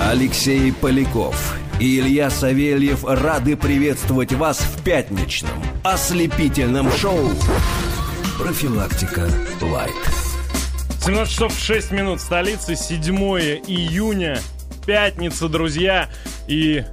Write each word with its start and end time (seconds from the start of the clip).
Алексей 0.00 0.72
Поляков 0.72 1.56
и 1.80 1.98
Илья 1.98 2.30
Савельев 2.30 3.04
рады 3.04 3.56
приветствовать 3.56 4.32
вас 4.32 4.58
в 4.58 4.82
пятничном 4.84 5.62
ослепительном 5.82 6.90
шоу 6.92 7.30
«Профилактика 8.38 9.28
Лайт». 9.62 9.92
17 11.04 11.32
часов 11.32 11.58
6 11.58 11.92
минут 11.92 12.20
столицы, 12.20 12.76
7 12.76 13.16
июня, 13.66 14.40
пятница, 14.86 15.48
друзья. 15.48 16.10
И 16.46 16.84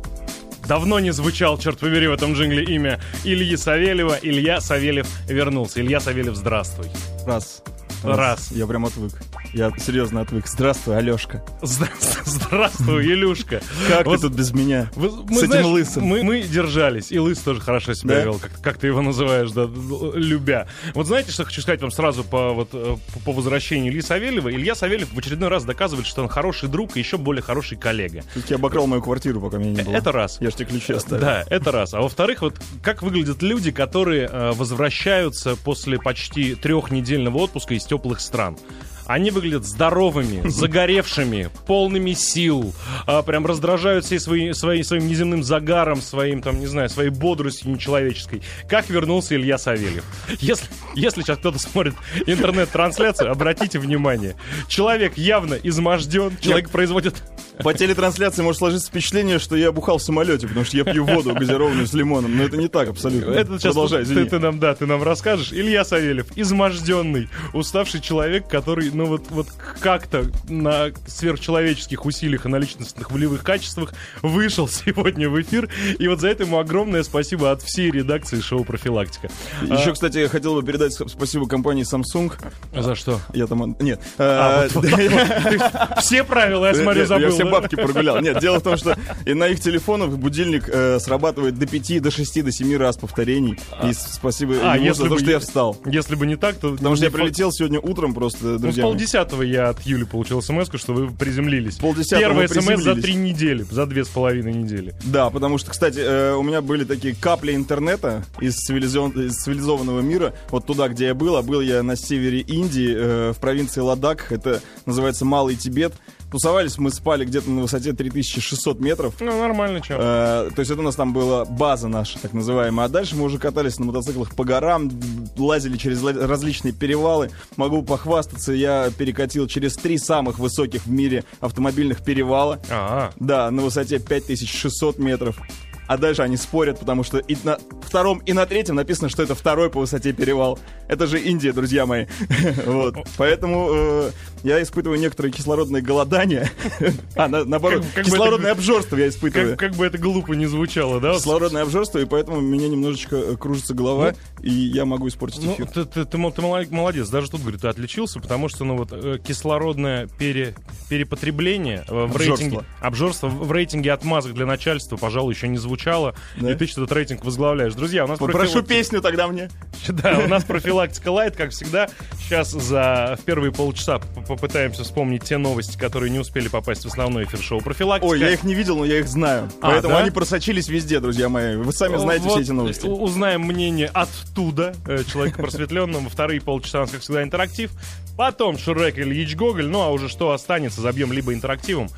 давно 0.68 1.00
не 1.00 1.12
звучал, 1.12 1.58
черт 1.58 1.80
побери, 1.80 2.08
в 2.08 2.14
этом 2.14 2.34
джингле 2.34 2.64
имя 2.64 3.00
Ильи 3.24 3.58
Савельева. 3.58 4.18
Илья 4.22 4.62
Савельев 4.62 5.08
вернулся. 5.28 5.82
Илья 5.82 6.00
Савельев, 6.00 6.36
здравствуй. 6.36 6.88
Раз. 7.26 7.64
Раз. 8.04 8.52
Я 8.52 8.66
прям 8.66 8.86
отвык. 8.86 9.14
Я 9.54 9.72
серьезно 9.78 10.22
отвык. 10.22 10.48
Здравствуй, 10.48 10.98
Алешка. 10.98 11.44
Здравствуй, 11.62 13.06
Илюшка. 13.06 13.62
Как 13.88 14.06
Вот 14.08 14.16
ты 14.16 14.22
тут 14.24 14.34
без 14.34 14.52
меня? 14.52 14.90
Вы- 14.96 15.10
С 15.10 15.14
мы, 15.30 15.38
этим 15.38 15.48
знаешь, 15.48 15.66
лысым. 15.66 16.04
Мы, 16.06 16.24
мы 16.24 16.42
держались, 16.42 17.12
и 17.12 17.20
лыс 17.20 17.38
тоже 17.40 17.62
хорошо 17.62 17.94
себя 17.94 18.16
Да? 18.16 18.24
вел, 18.24 18.40
как, 18.40 18.60
как 18.62 18.78
ты 18.80 18.88
его 18.88 19.02
называешь, 19.02 19.52
да, 19.52 19.70
любя. 20.16 20.68
Вот 20.96 21.06
знаете, 21.06 21.32
что 21.32 21.46
хочу 21.46 21.62
сказать 21.62 21.82
вам 21.82 21.92
сразу 21.92 22.24
по, 22.24 22.54
вот, 22.54 22.70
э, 22.74 22.96
по, 23.14 23.20
по 23.20 23.32
возвращению 23.32 23.92
Ильи 23.92 24.02
Савельева? 24.02 24.52
Илья 24.52 24.74
Савельев 24.74 25.14
в 25.14 25.18
очередной 25.20 25.50
раз 25.50 25.66
доказывает, 25.66 26.08
что 26.08 26.24
он 26.24 26.30
хороший 26.30 26.68
друг 26.70 26.98
и 26.98 27.00
еще 27.00 27.18
более 27.18 27.44
хороший 27.44 27.78
коллега. 27.78 28.24
Тут 28.34 28.50
я 28.50 28.56
обокрал 28.56 28.88
мою 28.88 29.04
квартиру, 29.04 29.40
пока 29.40 29.58
меня 29.58 29.72
не 29.72 29.84
было. 29.84 29.94
Это 29.94 30.12
раз. 30.12 30.38
Я 30.42 30.50
ж 30.50 30.56
тебе 30.56 30.66
ключи 30.66 30.94
оставил. 30.94 31.22
Да, 31.22 31.44
это 31.48 31.72
раз. 31.72 31.94
А 31.94 32.02
во-вторых, 32.02 32.42
вот 32.42 32.56
как 32.82 33.04
выглядят 33.04 33.44
люди, 33.44 33.72
которые 33.72 34.28
э, 34.32 34.52
возвращаются 34.54 35.56
после 35.58 36.00
почти 36.00 36.56
трехнедельного 36.56 37.38
отпуска 37.38 37.76
из 37.76 37.86
теплых 37.86 38.20
стран. 38.20 38.58
Они 39.06 39.32
выглядят 39.32 39.66
здоровыми, 39.66 40.48
загоревшими, 40.50 41.50
полными 41.68 42.14
сил, 42.14 42.74
а, 43.06 43.22
прям 43.22 43.46
раздражают 43.46 44.06
всей 44.06 44.20
свои, 44.20 44.54
свои- 44.54 44.84
своим 44.84 45.08
неземным 45.08 45.44
загаром, 45.44 46.02
своим, 46.02 46.42
там, 46.42 46.60
не 46.60 46.68
знаю, 46.68 46.90
своей 46.90 47.10
бодростью 47.10 47.72
нечеловеческой. 47.72 48.42
Как 48.70 48.90
вернулся 48.90 49.36
Илья 49.36 49.58
Савельев? 49.58 50.04
Если, 50.40 50.68
если 50.96 51.22
сейчас 51.22 51.38
кто-то 51.38 51.60
смотрит 51.60 51.94
интернет-трансляцию, 52.26 53.32
обратите 53.32 53.80
внимание. 53.80 54.36
Человек 54.68 55.18
явно 55.18 55.56
изможден, 55.56 56.38
человек 56.40 56.70
производит 56.70 57.16
По 57.60 57.74
телетрансляции 57.74 58.42
может 58.42 58.60
сложиться 58.60 58.88
впечатление, 58.88 59.40
что 59.40 59.56
я 59.56 59.72
бухал 59.72 59.98
в 59.98 60.02
самолете, 60.02 60.48
потому 60.48 60.66
что 60.66 60.78
я 60.78 60.84
пью 60.84 61.06
воду 61.06 61.34
газированную 61.34 61.88
с 61.88 61.94
лимоном. 61.94 62.36
Но 62.36 62.44
это 62.44 62.58
не 62.58 62.68
так 62.68 62.90
абсолютно. 62.90 63.32
Это 63.32 63.54
сейчас 63.54 63.74
Продолжай, 63.74 64.04
ты, 64.04 64.12
извини. 64.12 64.30
ты 64.30 64.40
нам, 64.40 64.60
да, 64.60 64.74
ты 64.74 64.86
нам 64.86 65.04
расскажешь. 65.04 65.52
Илья 65.52 65.86
Савельев, 65.86 66.28
изможденный, 66.36 67.30
уставший 67.54 68.02
человек, 68.02 68.48
который, 68.48 68.90
ну 68.92 69.06
вот, 69.06 69.26
вот 69.30 69.48
как-то 69.80 70.26
на 70.50 70.92
сверхчеловеческих 71.08 72.06
усилиях 72.06 72.46
и 72.46 72.50
на 72.50 72.58
личностных 72.58 73.12
волевых 73.12 73.44
качествах 73.44 73.94
вышел 74.22 74.68
сегодня 74.68 75.30
в 75.30 75.40
эфир. 75.42 75.70
И 76.00 76.08
вот 76.08 76.22
за 76.22 76.30
это 76.30 76.44
ему 76.44 76.58
огромное 76.58 77.04
спасибо 77.04 77.52
от 77.52 77.62
всей 77.62 77.92
редакции 77.92 78.40
шоу 78.42 78.64
«Профилактика». 78.64 79.30
Еще, 79.62 79.94
кстати, 79.94 80.18
я 80.18 80.30
хотел 80.30 80.56
бы 80.56 80.64
передать 80.64 80.94
спасибо 80.94 81.48
компании 81.48 81.84
Samsung. 81.84 82.34
А 82.74 82.82
за 82.82 82.96
что? 82.96 83.20
Я 83.34 83.48
там... 83.48 83.76
Нет. 83.80 84.02
А, 84.18 84.66
э, 84.66 84.70
вот, 84.74 84.86
вот 84.86 84.92
так 84.92 85.12
вот. 85.12 85.94
Ты 85.96 86.02
все 86.02 86.24
правила, 86.24 86.66
я 86.66 86.74
смотрю, 86.74 87.06
забыл. 87.06 87.43
Все 87.44 87.52
бабки 87.52 87.76
прогулял. 87.76 88.20
Нет, 88.22 88.40
дело 88.40 88.60
в 88.60 88.64
том, 88.64 88.78
что 88.78 88.96
и 89.26 89.34
на 89.34 89.48
их 89.48 89.60
телефонах 89.60 90.10
будильник 90.12 90.70
э, 90.72 91.00
срабатывает 91.00 91.58
до 91.58 91.66
5, 91.68 92.02
до 92.02 92.12
6, 92.12 92.44
до 92.44 92.52
7 92.52 92.78
раз 92.78 92.98
повторений. 92.98 93.58
И 93.84 93.94
с- 93.94 94.14
спасибо 94.16 94.56
А, 94.64 94.76
ему 94.76 94.86
если 94.88 95.04
за 95.04 95.10
то, 95.10 95.14
бы 95.16 95.20
что 95.20 95.30
я- 95.32 95.40
встал. 95.40 95.78
Если 95.86 96.16
бы 96.16 96.26
не 96.28 96.36
так, 96.36 96.56
то... 96.56 96.72
Потому 96.74 96.96
что 96.96 97.06
я 97.06 97.12
прилетел 97.12 97.52
сегодня 97.52 97.80
утром 97.80 98.14
просто, 98.14 98.46
Ну, 98.46 98.60
друзья. 98.60 98.84
мои. 98.84 98.92
полдесятого 98.94 99.42
я 99.44 99.70
от 99.70 99.82
Юли 99.86 100.06
получил 100.06 100.42
смс 100.42 100.70
что 100.76 100.94
вы 100.94 101.12
приземлились. 101.12 101.76
Полдесятого 101.76 102.20
Первый 102.20 102.48
смс 102.48 102.84
за 102.84 102.96
три 102.96 103.16
недели, 103.16 103.64
за 103.64 103.86
две 103.86 104.06
с 104.06 104.08
половиной 104.10 104.54
недели. 104.54 104.94
Да, 105.04 105.30
потому 105.30 105.58
что, 105.58 105.72
кстати, 105.72 106.00
э, 106.00 106.34
у 106.36 106.44
меня 106.44 106.62
были 106.62 106.84
такие 106.84 107.16
капли 107.16 107.54
интернета 107.56 108.24
из, 108.40 108.56
цивилизион- 108.70 109.28
из 109.28 109.36
цивилизованного 109.44 110.02
мира. 110.02 110.34
Вот 110.50 110.66
туда, 110.66 110.88
где 110.88 111.06
я 111.08 111.14
был, 111.14 111.36
а 111.36 111.42
был 111.42 111.62
я 111.62 111.84
на 111.84 111.96
севере 111.96 112.40
Индии, 112.40 112.94
э, 112.96 113.34
в 113.34 113.40
провинции 113.40 113.82
Ладак. 113.82 114.28
Это 114.32 114.62
называется 114.86 115.26
Малый 115.26 115.56
Тибет. 115.56 115.94
Тусовались 116.34 116.80
мы 116.80 116.90
спали 116.90 117.26
где-то 117.26 117.48
на 117.52 117.62
высоте 117.62 117.94
3600 117.94 118.80
метров. 118.80 119.14
Ну, 119.20 119.38
нормально, 119.38 119.82
чё. 119.82 119.98
Э, 120.00 120.50
то 120.50 120.62
есть 120.62 120.72
это 120.72 120.80
у 120.80 120.84
нас 120.84 120.96
там 120.96 121.14
была 121.14 121.46
база 121.46 121.88
наша, 121.88 122.18
так 122.18 122.34
называемая. 122.34 122.88
А 122.88 122.90
дальше 122.90 123.16
мы 123.16 123.26
уже 123.26 123.38
катались 123.38 123.78
на 123.78 123.86
мотоциклах 123.86 124.34
по 124.36 124.44
горам, 124.44 124.90
лазили 125.38 125.78
через 125.78 126.04
различные 126.04 126.74
перевалы. 126.74 127.30
Могу 127.56 127.84
похвастаться, 127.84 128.52
я 128.52 128.90
перекатил 128.98 129.46
через 129.46 129.76
три 129.76 130.00
самых 130.00 130.40
высоких 130.40 130.88
в 130.88 130.90
мире 130.90 131.24
автомобильных 131.40 132.04
перевала. 132.04 132.60
А, 132.68 133.12
Да, 133.20 133.52
на 133.52 133.62
высоте 133.62 134.00
5600 134.00 134.98
метров. 134.98 135.40
А 135.88 135.98
дальше 135.98 136.22
они 136.22 136.38
спорят, 136.38 136.80
потому 136.80 137.04
что 137.04 137.18
и 137.18 137.36
на 137.44 137.58
втором, 137.82 138.20
и 138.20 138.34
на 138.34 138.46
третьем 138.46 138.76
написано, 138.76 139.10
что 139.10 139.22
это 139.24 139.36
второй 139.36 139.70
по 139.70 139.80
высоте 139.80 140.14
перевал. 140.14 140.58
Это 140.88 141.08
же 141.08 141.20
Индия, 141.20 141.52
друзья 141.54 141.86
мои. 141.86 142.06
Вот. 142.66 142.96
Поэтому 143.18 143.68
э, 143.72 144.12
я 144.44 144.62
испытываю 144.62 145.00
некоторое 145.00 145.32
кислородное 145.32 145.82
голодание. 145.82 146.50
А, 147.16 147.28
на- 147.28 147.44
наоборот, 147.46 147.82
Как- 147.84 147.94
как 147.96 148.06
бы 148.06 148.12
кислородное 148.12 148.52
это- 148.52 148.60
обжорство 148.60 148.96
я 148.98 149.08
испытываю. 149.10 149.52
как, 149.52 149.60
как 149.60 149.76
бы 149.78 149.86
это 149.86 149.98
глупо 149.98 150.34
не 150.34 150.46
звучало, 150.46 151.00
да? 151.00 151.14
Кислородное 151.14 151.62
обжорство, 151.64 152.00
и 152.00 152.06
поэтому 152.06 152.42
меня 152.42 152.68
немножечко 152.70 153.16
э, 153.18 153.36
кружится 153.38 153.74
голова, 153.74 154.14
и 154.42 154.50
я 154.50 154.86
могу 154.86 155.08
испортить 155.08 155.44
Ну, 155.44 155.54
эфир. 155.54 155.68
ты, 155.68 155.86
ты, 155.86 156.06
ты 156.06 156.18
мол- 156.18 156.32
ты 156.32 156.42
мало- 156.42 156.66
молодец, 156.70 157.10
даже 157.10 157.30
тут, 157.30 157.42
говорю, 157.42 157.60
ты 157.60 157.68
отличился, 157.68 158.20
потому 158.20 158.50
что, 158.50 158.64
ну, 158.66 158.78
вот, 158.78 158.90
э, 158.92 159.20
кислородное 159.24 160.08
пере, 160.18 160.56
перепотребление 160.90 161.84
в 161.88 162.04
Обжорство. 162.06 162.30
рейтинге, 162.46 162.66
обжорство 162.82 163.28
в 163.28 163.52
рейтинге 163.52 163.92
отмазок 163.92 164.34
для 164.34 164.46
начальства, 164.46 164.98
пожалуй, 164.98 165.34
еще 165.34 165.48
не 165.48 165.58
звучало, 165.74 166.14
Да? 166.40 166.52
и 166.52 166.56
ты 166.56 166.68
что-то 166.68 166.94
рейтинг 166.94 167.26
возглавляешь. 167.26 167.74
Друзья, 167.74 168.06
у 168.06 168.08
нас 168.08 168.20
профилактика- 168.20 168.62
песню 168.68 169.02
тогда 169.02 169.28
мне. 169.28 169.50
Да, 169.88 170.20
у 170.24 170.28
нас 170.30 170.44
профилактика 170.46 171.10
лайт, 171.12 171.36
как 171.36 171.50
всегда. 171.52 171.90
Сейчас 172.22 172.52
за 172.52 173.18
в 173.20 173.26
первые 173.26 173.52
полчаса 173.52 174.00
попытаемся 174.00 174.84
вспомнить 174.84 175.24
те 175.26 175.38
новости, 175.38 175.78
которые 175.78 176.10
не 176.10 176.20
успели 176.20 176.48
попасть 176.48 176.84
в 176.86 176.88
основной 176.88 177.26
эфир 177.26 177.42
шоу 177.42 177.60
профилактика. 177.62 178.10
Ой, 178.10 178.20
я 178.20 178.30
их 178.30 178.44
не 178.44 178.54
видел, 178.54 178.78
но 178.78 178.86
я 178.86 179.00
их 179.00 179.08
знаю. 179.10 179.50
А, 179.62 179.72
Поэтому 179.72 179.96
да? 179.96 180.00
они 180.02 180.12
просочились 180.12 180.68
везде, 180.70 181.00
друзья 181.02 181.28
мои. 181.28 181.56
Вы 181.58 181.74
сами 181.74 181.98
знаете 181.98 182.24
Вот 182.26 182.34
все 182.34 182.42
эти 182.44 182.52
новости. 182.52 182.86
у- 182.86 183.02
Узнаем 183.04 183.42
мнение 183.42 183.88
оттуда, 183.94 184.74
э, 184.88 185.04
человека 185.04 185.42
просветленного. 185.42 186.10
Вторые 186.10 186.40
полчаса 186.40 186.80
у 186.80 186.82
нас, 186.84 186.92
как 186.92 187.02
всегда, 187.02 187.22
интерактив. 187.24 187.72
Потом 188.16 188.58
Шурек 188.58 188.98
и 188.98 189.02
Ильич 189.02 189.36
Гоголь. 189.36 189.68
Ну, 189.68 189.82
а 189.82 189.90
уже 189.90 190.08
что 190.08 190.32
останется, 190.32 190.82
забьем 190.82 191.12
либо 191.12 191.34
интерактивом, 191.34 191.90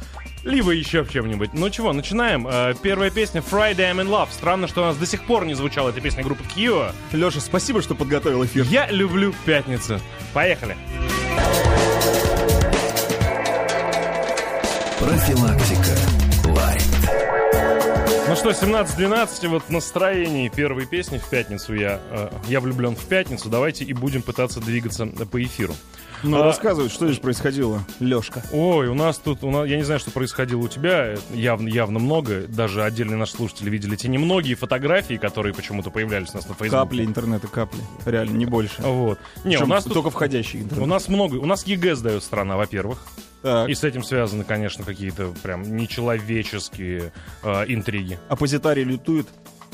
либо 0.46 0.72
еще 0.72 1.04
в 1.04 1.12
чем-нибудь. 1.12 1.54
Ну 1.54 1.70
чего, 1.70 1.92
начинаем. 1.92 2.48
Э, 2.48 2.74
Первая 2.82 3.10
песня 3.10 3.42
Friday 3.42 3.92
I'm 3.92 4.02
in 4.02 4.08
Love. 4.08 4.30
Странно, 4.32 4.68
что 4.68 4.84
у 4.84 4.86
нас 4.86 4.96
до 4.96 5.06
сих 5.06 5.24
пор 5.26 5.46
не 5.46 5.56
звучала 5.56 5.90
эта 5.90 6.00
песня 6.00 6.24
группы 6.24 6.44
Кио. 6.56 6.92
Леша, 7.12 7.42
спасибо, 7.42 7.82
что 7.82 7.96
подготовил 7.96 8.46
эфир. 8.46 8.64
Я 8.70 8.88
люблю 8.90 9.34
пятницу. 9.46 10.00
Поехали. 10.34 10.78
Профилактика 15.00 15.98
Лайт. 16.46 16.84
Ну 18.28 18.36
что, 18.36 18.52
17-12, 18.52 19.48
вот 19.50 19.64
в 19.64 19.70
настроении 19.70 20.50
первой 20.50 20.86
песни 20.86 21.18
в 21.18 21.28
пятницу 21.30 21.74
я, 21.74 22.00
э, 22.12 22.30
я 22.48 22.60
влюблен 22.60 22.96
в 22.96 23.06
пятницу. 23.06 23.50
Давайте 23.50 23.84
и 23.84 23.94
будем 23.94 24.22
пытаться 24.22 24.62
двигаться 24.62 25.08
по 25.08 25.42
эфиру. 25.44 25.74
Ну, 26.28 26.40
А- 26.41 26.44
рассказывай, 26.44 26.90
что 26.90 27.06
здесь 27.08 27.19
происходило, 27.19 27.81
Лешка. 28.00 28.44
Ой, 28.52 28.88
у 28.88 28.94
нас 28.96 29.18
тут, 29.19 29.44
у 29.44 29.52
нас, 29.52 29.68
я 29.68 29.78
не 29.78 29.84
знаю, 29.84 30.00
что 30.00 30.12
происходило 30.12 30.59
у 30.62 30.68
тебя, 30.68 31.13
э, 31.13 31.18
явно, 31.34 31.68
явно 31.68 32.00
много, 32.00 32.47
даже 32.47 32.84
отдельные 32.84 33.18
наши 33.18 33.34
слушатели 33.34 33.69
видели 33.69 33.96
те 33.96 34.08
немногие 34.08 34.56
фотографии, 34.56 35.16
которые 35.18 35.53
почему-то 35.53 35.91
появлялись 35.91 36.30
у 36.34 36.38
нас 36.38 36.47
на 36.47 36.56
Фейсбуке. 36.56 36.72
Капли 36.72 37.06
интернета, 37.06 37.47
капли. 37.47 37.80
Реально, 38.06 38.38
не 38.38 38.46
больше. 38.46 38.81
Вот. 38.81 39.19
Не, 39.44 39.58
у 39.58 39.68
нас 39.68 39.84
тут, 39.84 39.94
только 39.94 40.09
входящий 40.09 40.62
у 40.62 40.64
интернет. 40.64 40.88
нас 40.88 41.08
много, 41.08 41.35
у 41.35 41.46
нас 41.46 41.66
ЕГЭ 41.68 41.96
сдает 41.96 42.24
страна, 42.24 42.58
во-первых, 42.58 43.06
Так. 43.44 43.69
и 43.69 43.75
с 43.75 43.84
этим 43.84 44.03
связаны, 44.03 44.44
конечно, 44.44 44.84
какие-то 44.84 45.31
прям 45.44 45.75
нечеловеческие 45.78 47.11
э, 47.44 47.66
интриги. 47.67 48.20
Оппозитарий 48.29 48.84
лютует. 48.84 49.28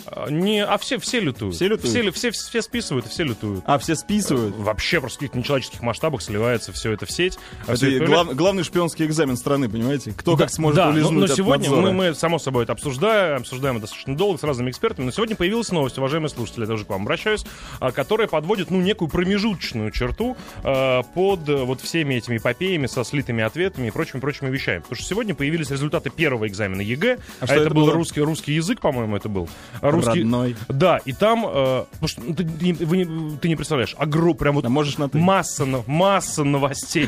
А, 0.06 0.30
Не, 0.30 0.63
а 0.63 0.77
все, 0.77 0.98
все 1.00 1.19
лютуют. 1.19 1.56
Все 1.56 1.68
лютуют? 1.68 1.89
Все, 1.92 2.12
все, 2.12 2.31
все 2.31 2.62
списывают, 2.62 3.07
все 3.07 3.24
лютуют. 3.24 3.63
А, 3.65 3.77
все 3.77 3.95
списывают. 3.95 4.56
Вообще 4.56 5.00
просто 5.00 5.18
в 5.18 5.19
каких-то 5.19 5.38
нечеловеческих 5.38 5.81
масштабах 5.81 6.21
сливается 6.21 6.71
все 6.71 6.92
это 6.92 7.06
в 7.06 7.12
сеть. 7.12 7.38
а 7.68 7.74
Это 7.74 7.88
это 7.88 8.06
глав- 8.06 8.36
главный 8.36 8.63
шпионский 8.63 9.06
экзамен 9.06 9.38
страны, 9.38 9.69
понимаете? 9.69 10.13
Кто 10.15 10.36
как 10.38 10.50
сможет 10.51 10.77
да, 10.77 10.86
но- 10.88 10.92
улизнуть 10.94 11.19
но, 11.19 11.25
от 11.25 11.36
сегодня 11.36 11.69
мы, 11.69 11.92
мы, 11.92 12.13
само 12.15 12.39
собой, 12.39 12.63
это 12.63 12.74
обсуждаем, 12.74 13.42
обсуждаем 13.42 13.75
это 13.77 13.81
достаточно 13.83 14.15
долго 14.15 14.39
с 14.39 14.44
разными 14.44 14.69
экспертами, 14.69 15.06
но 15.06 15.12
сегодня 15.12 15.36
появилась 15.36 15.71
новость, 15.71 15.98
уважаемые 15.98 16.30
слушатели, 16.30 16.62
я 16.62 16.68
тоже 16.68 16.86
к 16.86 16.89
вам 16.89 17.03
обращаюсь, 17.03 17.45
а, 17.80 17.92
которая 17.92 18.27
подводит, 18.27 18.71
ну, 18.71 18.81
некую 18.81 19.09
промежуточную 19.09 19.92
черту 19.92 20.38
а, 20.63 21.03
под 21.03 21.48
э, 21.50 21.56
вот 21.63 21.81
всеми 21.81 22.15
этими 22.15 22.38
эпопеями 22.38 22.88
со 22.88 23.03
слитыми 23.03 23.44
ответами 23.44 23.88
и 23.88 23.92
прочими-прочими 23.92 24.50
вещами. 24.50 24.80
Потому 24.80 24.95
что 24.98 25.06
сегодня 25.06 25.36
появились 25.36 25.69
результаты 25.69 26.09
первого 26.09 26.48
экзамена 26.48 26.81
ЕГЭ, 26.81 27.19
а, 27.39 27.45
что 27.45 27.53
это, 27.56 27.63
это 27.65 27.74
был 27.74 27.86
было? 27.86 27.94
русский, 27.94 28.21
русский 28.21 28.53
язык, 28.53 28.80
по-моему, 28.81 29.15
это 29.15 29.30
был. 29.30 29.50
Русский... 29.91 30.21
Родной. 30.21 30.55
Да, 30.67 30.97
и 31.05 31.13
там, 31.13 31.45
э, 31.45 31.85
потому 31.91 32.07
что 32.07 32.21
ну, 32.21 32.33
ты, 32.33 32.43
не- 32.43 32.73
вы 32.73 32.97
не, 32.97 33.38
ты 33.38 33.47
не 33.47 33.55
представляешь, 33.55 33.95
огром, 33.97 34.35
прям 34.35 34.55
вот 34.55 34.65
А 34.65 34.69
можешь 34.69 34.97
на 34.97 35.09
ты? 35.09 35.17
масса, 35.17 35.65
масса 35.88 36.43
новостей. 36.43 37.07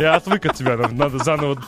Я 0.00 0.14
отвык 0.16 0.46
от 0.46 0.54
тебя, 0.56 0.76
нам 0.76 0.96
надо 0.96 1.22
заново, 1.22 1.62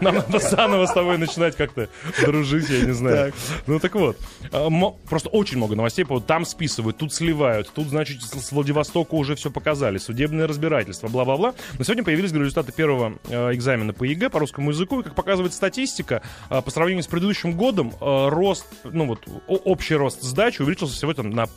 нам 0.00 0.16
надо 0.16 0.38
заново 0.38 0.86
с 0.86 0.92
тобой 0.92 1.18
начинать 1.18 1.56
как-то 1.56 1.88
дружить, 2.22 2.68
я 2.70 2.86
не 2.86 2.92
знаю. 2.92 3.32
Ну 3.66 3.78
так 3.78 3.94
вот, 3.94 4.18
э, 4.52 4.68
просто 5.08 5.28
очень 5.28 5.56
много 5.58 5.74
новостей, 5.74 6.04
там 6.26 6.44
списывают, 6.44 6.96
тут 6.96 7.12
сливают, 7.14 7.70
тут, 7.72 7.88
значит, 7.88 8.22
с 8.22 8.52
Владивостока 8.52 9.14
уже 9.14 9.34
все 9.34 9.50
показали, 9.50 9.98
судебное 9.98 10.46
разбирательство, 10.46 11.08
бла-бла-бла. 11.08 11.54
Но 11.78 11.84
сегодня 11.84 12.04
появились 12.04 12.32
результаты 12.32 12.72
первого 12.72 13.14
э, 13.28 13.54
экзамена 13.54 13.92
по 13.92 14.04
ЕГЭ, 14.04 14.30
по 14.30 14.38
русскому 14.38 14.70
языку, 14.70 15.00
и, 15.00 15.02
как 15.02 15.14
показывает 15.14 15.52
статистика, 15.52 16.22
э, 16.50 16.62
по 16.62 16.70
сравнению 16.70 17.02
с 17.02 17.06
предыдущим 17.06 17.52
годом, 17.52 17.92
рост, 18.00 18.66
ну 18.84 19.06
вот, 19.06 19.26
общий 19.48 19.94
рост 19.94 20.22
сдачи 20.22 20.62
увеличился 20.62 20.94
всего 20.94 21.14
там 21.14 21.30
на 21.30 21.48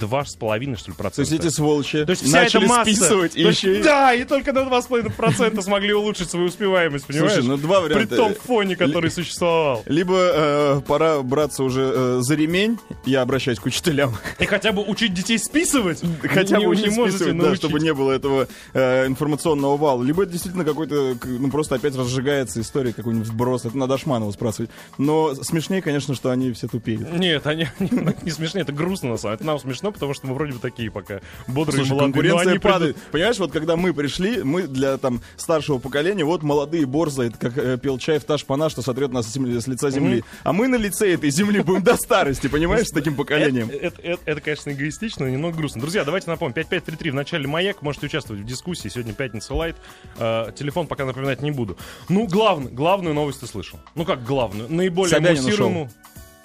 два 0.00 0.24
с 0.24 0.34
половиной, 0.34 0.76
что 0.76 0.90
ли, 0.90 0.96
То 0.96 1.04
есть 1.04 1.16
процента. 1.16 1.46
эти 1.46 1.52
сволочи 1.54 2.04
То 2.04 2.10
есть 2.10 2.22
вся 2.24 2.42
начали 2.42 2.64
эта 2.64 2.74
масса... 2.74 2.94
списывать 2.94 3.36
и 3.36 3.42
есть, 3.42 3.62
еще. 3.62 3.82
Да, 3.82 4.14
и 4.14 4.24
только 4.24 4.52
на 4.52 4.60
2,5% 4.60 5.62
смогли 5.62 5.92
улучшить 5.92 6.30
свою 6.30 6.46
успеваемость, 6.46 7.06
понимаешь? 7.06 7.32
Слушай, 7.34 7.46
ну 7.46 7.56
два 7.56 7.80
При 7.82 7.94
варианта. 7.94 8.16
том 8.16 8.34
фоне, 8.34 8.76
который 8.76 9.10
существовал. 9.10 9.82
Либо 9.86 10.14
э, 10.16 10.80
пора 10.86 11.22
браться 11.22 11.62
уже 11.62 11.92
э, 11.94 12.18
за 12.20 12.34
ремень, 12.34 12.78
я 13.04 13.22
обращаюсь 13.22 13.58
к 13.58 13.66
учителям, 13.66 14.14
И 14.38 14.46
хотя 14.46 14.72
бы 14.72 14.82
учить 14.82 15.14
детей 15.14 15.38
списывать. 15.38 16.00
хотя 16.22 16.58
не, 16.58 16.66
бы 16.66 16.76
не 16.76 16.82
учить 16.82 16.96
можете 16.96 17.18
списывать, 17.18 17.42
да, 17.42 17.54
чтобы 17.54 17.80
не 17.80 17.92
было 17.94 18.12
этого 18.12 18.48
э, 18.74 19.06
информационного 19.06 19.76
вала. 19.76 20.02
Либо 20.02 20.22
это 20.22 20.32
действительно 20.32 20.64
какой-то, 20.64 21.16
ну 21.24 21.50
просто 21.50 21.74
опять 21.76 21.96
разжигается 21.96 22.60
история, 22.60 22.92
какой-нибудь 22.92 23.28
вброс. 23.28 23.64
Это 23.64 23.76
надо 23.76 23.94
Ашманова 23.94 24.30
спрашивать. 24.32 24.70
Но 24.98 25.34
смешнее, 25.34 25.82
конечно, 25.82 26.14
что 26.14 26.30
они 26.30 26.52
все 26.52 26.68
тупеют. 26.68 27.12
Нет, 27.12 27.46
они, 27.46 27.66
они- 27.78 27.90
не 28.22 28.30
смешно, 28.30 28.60
это 28.60 28.72
грустно 28.72 29.10
на 29.10 29.16
самом 29.16 29.32
деле. 29.32 29.42
Это 29.42 29.44
нам 29.46 29.58
смешно, 29.58 29.71
потому 29.92 30.14
что 30.14 30.26
мы 30.26 30.34
вроде 30.34 30.52
бы 30.52 30.58
такие 30.58 30.90
пока 30.90 31.20
бодрые, 31.46 31.78
Слушай, 31.84 31.90
молодые. 31.90 32.12
конкуренция 32.12 32.50
они 32.50 32.58
падает. 32.58 32.96
придут- 32.96 33.10
Понимаешь, 33.12 33.38
вот 33.38 33.52
когда 33.52 33.76
мы 33.76 33.94
пришли, 33.94 34.42
мы 34.42 34.62
для 34.66 34.98
там 34.98 35.20
старшего 35.36 35.78
поколения, 35.78 36.24
вот 36.24 36.42
молодые 36.42 36.84
борзы, 36.86 37.24
это 37.28 37.38
как 37.38 37.56
э, 37.58 37.78
пел 37.78 37.98
чай 37.98 38.18
в 38.18 38.24
та 38.24 38.38
шпана, 38.38 38.68
что 38.68 38.82
сотрет 38.82 39.12
нас 39.12 39.26
с, 39.26 39.36
земли- 39.36 39.58
с 39.60 39.66
лица 39.66 39.90
земли. 39.90 40.24
А 40.42 40.52
мы 40.52 40.68
на 40.68 40.76
лице 40.76 41.14
этой 41.14 41.30
земли 41.30 41.60
будем 41.60 41.82
до 41.82 41.96
старости, 41.96 42.48
понимаешь, 42.48 42.88
с 42.88 42.90
таким 42.92 43.14
поколением. 43.14 43.70
Это, 43.70 44.02
это- 44.02 44.40
конечно, 44.40 44.70
эгоистично, 44.70 45.26
но 45.26 45.30
немного 45.32 45.56
грустно. 45.56 45.80
Друзья, 45.80 46.04
давайте 46.04 46.28
напомним. 46.28 46.54
5533 46.54 47.10
в 47.10 47.14
начале 47.14 47.46
маяк. 47.46 47.82
Можете 47.82 48.06
участвовать 48.06 48.42
в 48.42 48.44
дискуссии. 48.44 48.88
Сегодня 48.88 49.12
пятница 49.12 49.54
лайт. 49.54 49.76
Э, 50.18 50.50
телефон 50.56 50.86
пока 50.86 51.04
напоминать 51.04 51.42
не 51.42 51.50
буду. 51.50 51.76
Ну, 52.08 52.26
главное, 52.26 52.72
главную 52.72 53.14
новость 53.14 53.40
ты 53.40 53.46
слышал. 53.46 53.78
Ну, 53.94 54.04
как 54.04 54.24
главную? 54.24 54.72
Наиболее 54.72 55.10
Собянин. 55.10 55.88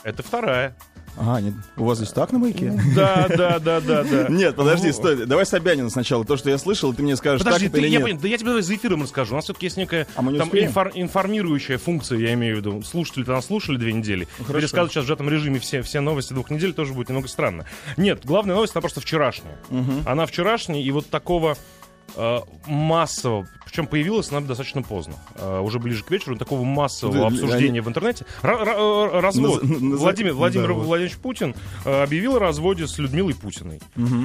Это 0.04 0.24
вторая. 0.24 0.76
А, 1.20 1.42
нет, 1.42 1.54
у 1.78 1.84
вас 1.86 1.98
здесь 1.98 2.12
так 2.12 2.32
на 2.32 2.38
маяке? 2.40 2.72
Да, 2.96 3.28
да, 3.28 3.60
да, 3.60 3.82
да, 3.82 4.04
да. 4.04 4.28
Нет, 4.30 4.56
подожди, 4.56 4.88
Ну, 4.88 4.94
стой. 4.94 5.26
Давай 5.26 5.46
Собянина 5.46 5.90
сначала. 5.90 6.24
То, 6.26 6.38
что 6.38 6.50
я 6.50 6.58
слышал, 6.60 6.94
ты 6.94 7.02
мне 7.02 7.16
скажешь, 7.16 7.44
Подожди, 7.44 7.70
так 7.70 7.80
или 7.80 7.88
я, 7.88 8.00
нет. 8.00 8.22
да 8.22 8.28
я 8.28 8.38
тебе 8.38 8.48
давай 8.50 8.62
за 8.62 8.76
эфиром 8.76 9.02
расскажу. 9.04 9.34
У 9.34 9.36
нас 9.38 9.46
все-таки 9.46 9.66
есть 9.66 9.78
некая 9.78 10.08
А 10.16 10.18
там 10.24 10.50
инфор- 10.52 10.92
информирующая 10.94 11.78
функция, 11.80 12.20
я 12.20 12.34
имею 12.34 12.56
в 12.56 12.60
виду. 12.60 12.84
Слушатели-то 12.84 13.32
нас 13.32 13.48
слушали 13.48 13.78
две 13.78 13.94
недели. 13.94 14.28
хорошо. 14.38 14.54
Пересказывать 14.54 14.92
сейчас 14.94 15.06
в 15.06 15.08
сжатом 15.08 15.30
режиме 15.30 15.60
все, 15.60 15.82
все 15.82 16.02
новости 16.02 16.34
двух 16.34 16.50
недель 16.52 16.74
тоже 16.74 16.94
будет 16.94 17.10
немного 17.10 17.28
странно. 17.28 17.66
Нет, 17.98 18.22
главная 18.24 18.54
новость, 18.56 18.76
она 18.76 18.82
просто 18.82 19.02
вчерашняя. 19.02 19.58
Она 20.06 20.26
вчерашняя, 20.28 20.82
и 20.82 20.92
вот 20.92 21.10
такого 21.10 21.58
э, 22.16 22.40
массового, 22.68 23.48
причем 23.78 23.88
появилась 23.88 24.32
она 24.32 24.42
достаточно 24.42 24.82
поздно, 24.82 25.14
э, 25.36 25.60
уже 25.60 25.78
ближе 25.78 26.04
к 26.04 26.10
вечеру, 26.10 26.36
такого 26.36 26.64
массового 26.64 27.18
Да, 27.20 27.28
обсуждения 27.28 27.80
в 27.84 27.88
интернете. 27.88 28.26
Ра- 28.42 28.58
э, 29.14 29.20
развод. 29.20 29.62
Наз- 29.64 29.68
наз- 29.80 29.96
Владимир, 29.98 30.34
Владимир 30.34 30.68
да, 30.70 30.74
вот. 30.74 30.86
Владимирович 30.88 31.18
Путин 31.20 31.54
э, 31.86 32.02
объявил 32.04 32.38
о 32.38 32.40
разводе 32.40 32.88
с 32.88 32.98
Людмилой 32.98 33.36
Путиной. 33.36 33.80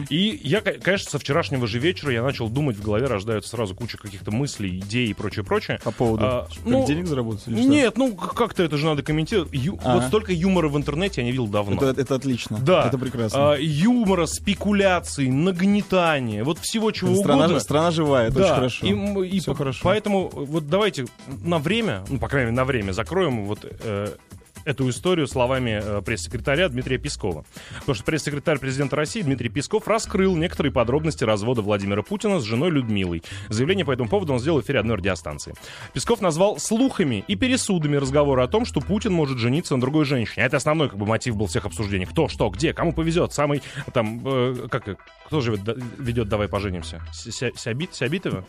И 0.08 0.40
я, 0.42 0.62
ко- 0.62 0.72
конечно, 0.72 1.10
со 1.10 1.18
вчерашнего 1.18 1.66
же 1.66 1.78
вечера 1.78 2.12
я 2.14 2.22
начал 2.22 2.48
думать, 2.48 2.76
в 2.76 2.82
голове 2.82 3.06
рождаются 3.06 3.50
сразу 3.50 3.74
куча 3.74 3.98
каких-то 3.98 4.30
мыслей, 4.30 4.78
идей 4.78 5.08
и 5.10 5.14
прочее, 5.14 5.44
прочее. 5.44 5.78
По 5.84 5.90
поводу, 5.90 6.24
А, 6.24 6.48
как 6.48 6.64
ну, 6.64 6.86
денег 6.86 7.06
заработать 7.06 7.42
или 7.48 7.60
что? 7.60 7.68
Нет, 7.68 7.98
ну 7.98 8.14
как-то 8.14 8.62
это 8.62 8.78
же 8.78 8.86
надо 8.86 9.02
комментировать. 9.02 9.50
Ю-. 9.52 9.78
Вот 9.84 10.04
столько 10.04 10.32
юмора 10.32 10.68
в 10.68 10.78
интернете 10.78 11.20
я 11.20 11.24
не 11.26 11.32
видел 11.32 11.46
давно. 11.46 11.76
Это, 11.76 12.00
это 12.00 12.14
отлично. 12.14 12.58
Да. 12.58 12.86
Это 12.86 12.96
прекрасно. 12.96 13.52
А, 13.52 13.56
юмора, 13.58 14.24
спекуляций, 14.24 15.28
нагнетания, 15.28 16.42
вот 16.42 16.58
всего 16.58 16.90
чего 16.90 17.14
страна, 17.16 17.44
угодно. 17.44 17.60
страна 17.60 17.90
живая, 17.90 18.28
это 18.28 18.38
Да, 18.38 18.44
очень 18.44 18.54
хорошо. 18.54 18.86
И, 18.86 19.28
и 19.36 19.40
Всё 19.42 19.52
по- 19.52 19.58
хорошо. 19.58 19.80
Поэтому 19.84 20.28
вот 20.32 20.68
давайте 20.68 21.06
на 21.26 21.58
время, 21.58 22.04
ну, 22.08 22.18
по 22.18 22.28
крайней 22.28 22.46
мере, 22.50 22.56
на 22.56 22.64
время 22.64 22.92
закроем 22.92 23.44
вот 23.46 23.60
э, 23.64 24.08
эту 24.64 24.88
историю 24.90 25.26
словами 25.26 25.80
э, 25.82 26.02
пресс-секретаря 26.02 26.68
Дмитрия 26.68 26.96
Пескова. 26.96 27.44
Потому 27.80 27.94
что 27.96 28.04
пресс-секретарь 28.04 28.58
президента 28.60 28.94
России 28.94 29.20
Дмитрий 29.22 29.48
Песков 29.48 29.88
раскрыл 29.88 30.36
некоторые 30.36 30.72
подробности 30.72 31.24
развода 31.24 31.62
Владимира 31.62 32.02
Путина 32.02 32.38
с 32.38 32.44
женой 32.44 32.70
Людмилой. 32.70 33.24
Заявление 33.48 33.84
по 33.84 33.90
этому 33.90 34.08
поводу 34.08 34.32
он 34.34 34.38
сделал 34.38 34.60
в 34.60 34.64
эфире 34.64 34.78
одной 34.78 34.98
радиостанции. 34.98 35.54
Песков 35.94 36.20
назвал 36.20 36.58
слухами 36.60 37.24
и 37.26 37.34
пересудами 37.34 37.96
разговоры 37.96 38.42
о 38.42 38.46
том, 38.46 38.64
что 38.64 38.80
Путин 38.80 39.12
может 39.12 39.38
жениться 39.38 39.74
на 39.74 39.80
другой 39.80 40.04
женщине. 40.04 40.44
А 40.44 40.46
Это 40.46 40.58
основной 40.58 40.88
как 40.88 40.98
бы 40.98 41.06
мотив 41.06 41.34
был 41.34 41.46
всех 41.46 41.66
обсуждений. 41.66 42.06
Кто, 42.06 42.28
что, 42.28 42.48
где, 42.48 42.72
кому 42.72 42.92
повезет. 42.92 43.32
Самый 43.32 43.62
там, 43.92 44.20
э, 44.24 44.68
как, 44.70 44.96
кто 45.26 45.40
живет, 45.40 45.64
да- 45.64 45.74
ведет 45.98 46.28
«Давай 46.28 46.46
поженимся»? 46.46 47.02
Ся- 47.12 47.50
Сябит, 47.56 47.94
Сябитова? 47.96 48.44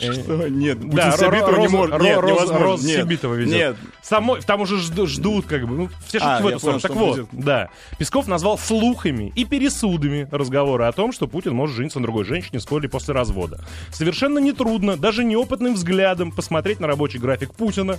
Э, 0.00 0.12
Что? 0.12 0.48
Нет, 0.48 0.78
Да, 0.90 1.12
Сябитова 1.12 1.50
Ро- 1.56 1.60
не 1.60 1.68
может. 1.68 2.00
Нет, 2.00 2.18
Роза- 2.18 2.26
невозможно. 2.28 2.58
Роза 2.58 2.86
Нет. 2.86 2.96
Сябитова 2.98 3.34
ведет. 3.34 3.54
Нет. 3.54 3.76
Само- 4.02 4.36
там 4.36 4.60
уже 4.60 4.76
жду- 4.78 5.06
ждут, 5.06 5.46
как 5.46 5.66
бы. 5.66 5.76
Ну, 5.76 5.88
все 6.06 6.18
шутки 6.20 6.42
в 6.42 6.46
эту 6.46 6.58
сторону. 6.58 6.80
Так 6.80 6.94
вот, 6.94 7.28
да. 7.32 7.68
Песков 7.98 8.26
назвал 8.28 8.58
слухами 8.58 9.32
и 9.34 9.44
пересудами 9.44 10.28
разговоры 10.30 10.84
о 10.84 10.92
том, 10.92 11.12
что 11.12 11.26
Путин 11.26 11.54
может 11.54 11.76
жениться 11.76 11.98
на 11.98 12.04
другой 12.04 12.24
женщине 12.24 12.58
вскоре 12.58 12.88
после 12.88 13.12
развода. 13.14 13.64
Совершенно 13.90 14.38
нетрудно, 14.38 14.96
даже 14.96 15.24
неопытным 15.24 15.74
взглядом 15.74 16.32
посмотреть 16.32 16.80
на 16.80 16.86
рабочий 16.86 17.18
график 17.18 17.54
Путина, 17.54 17.96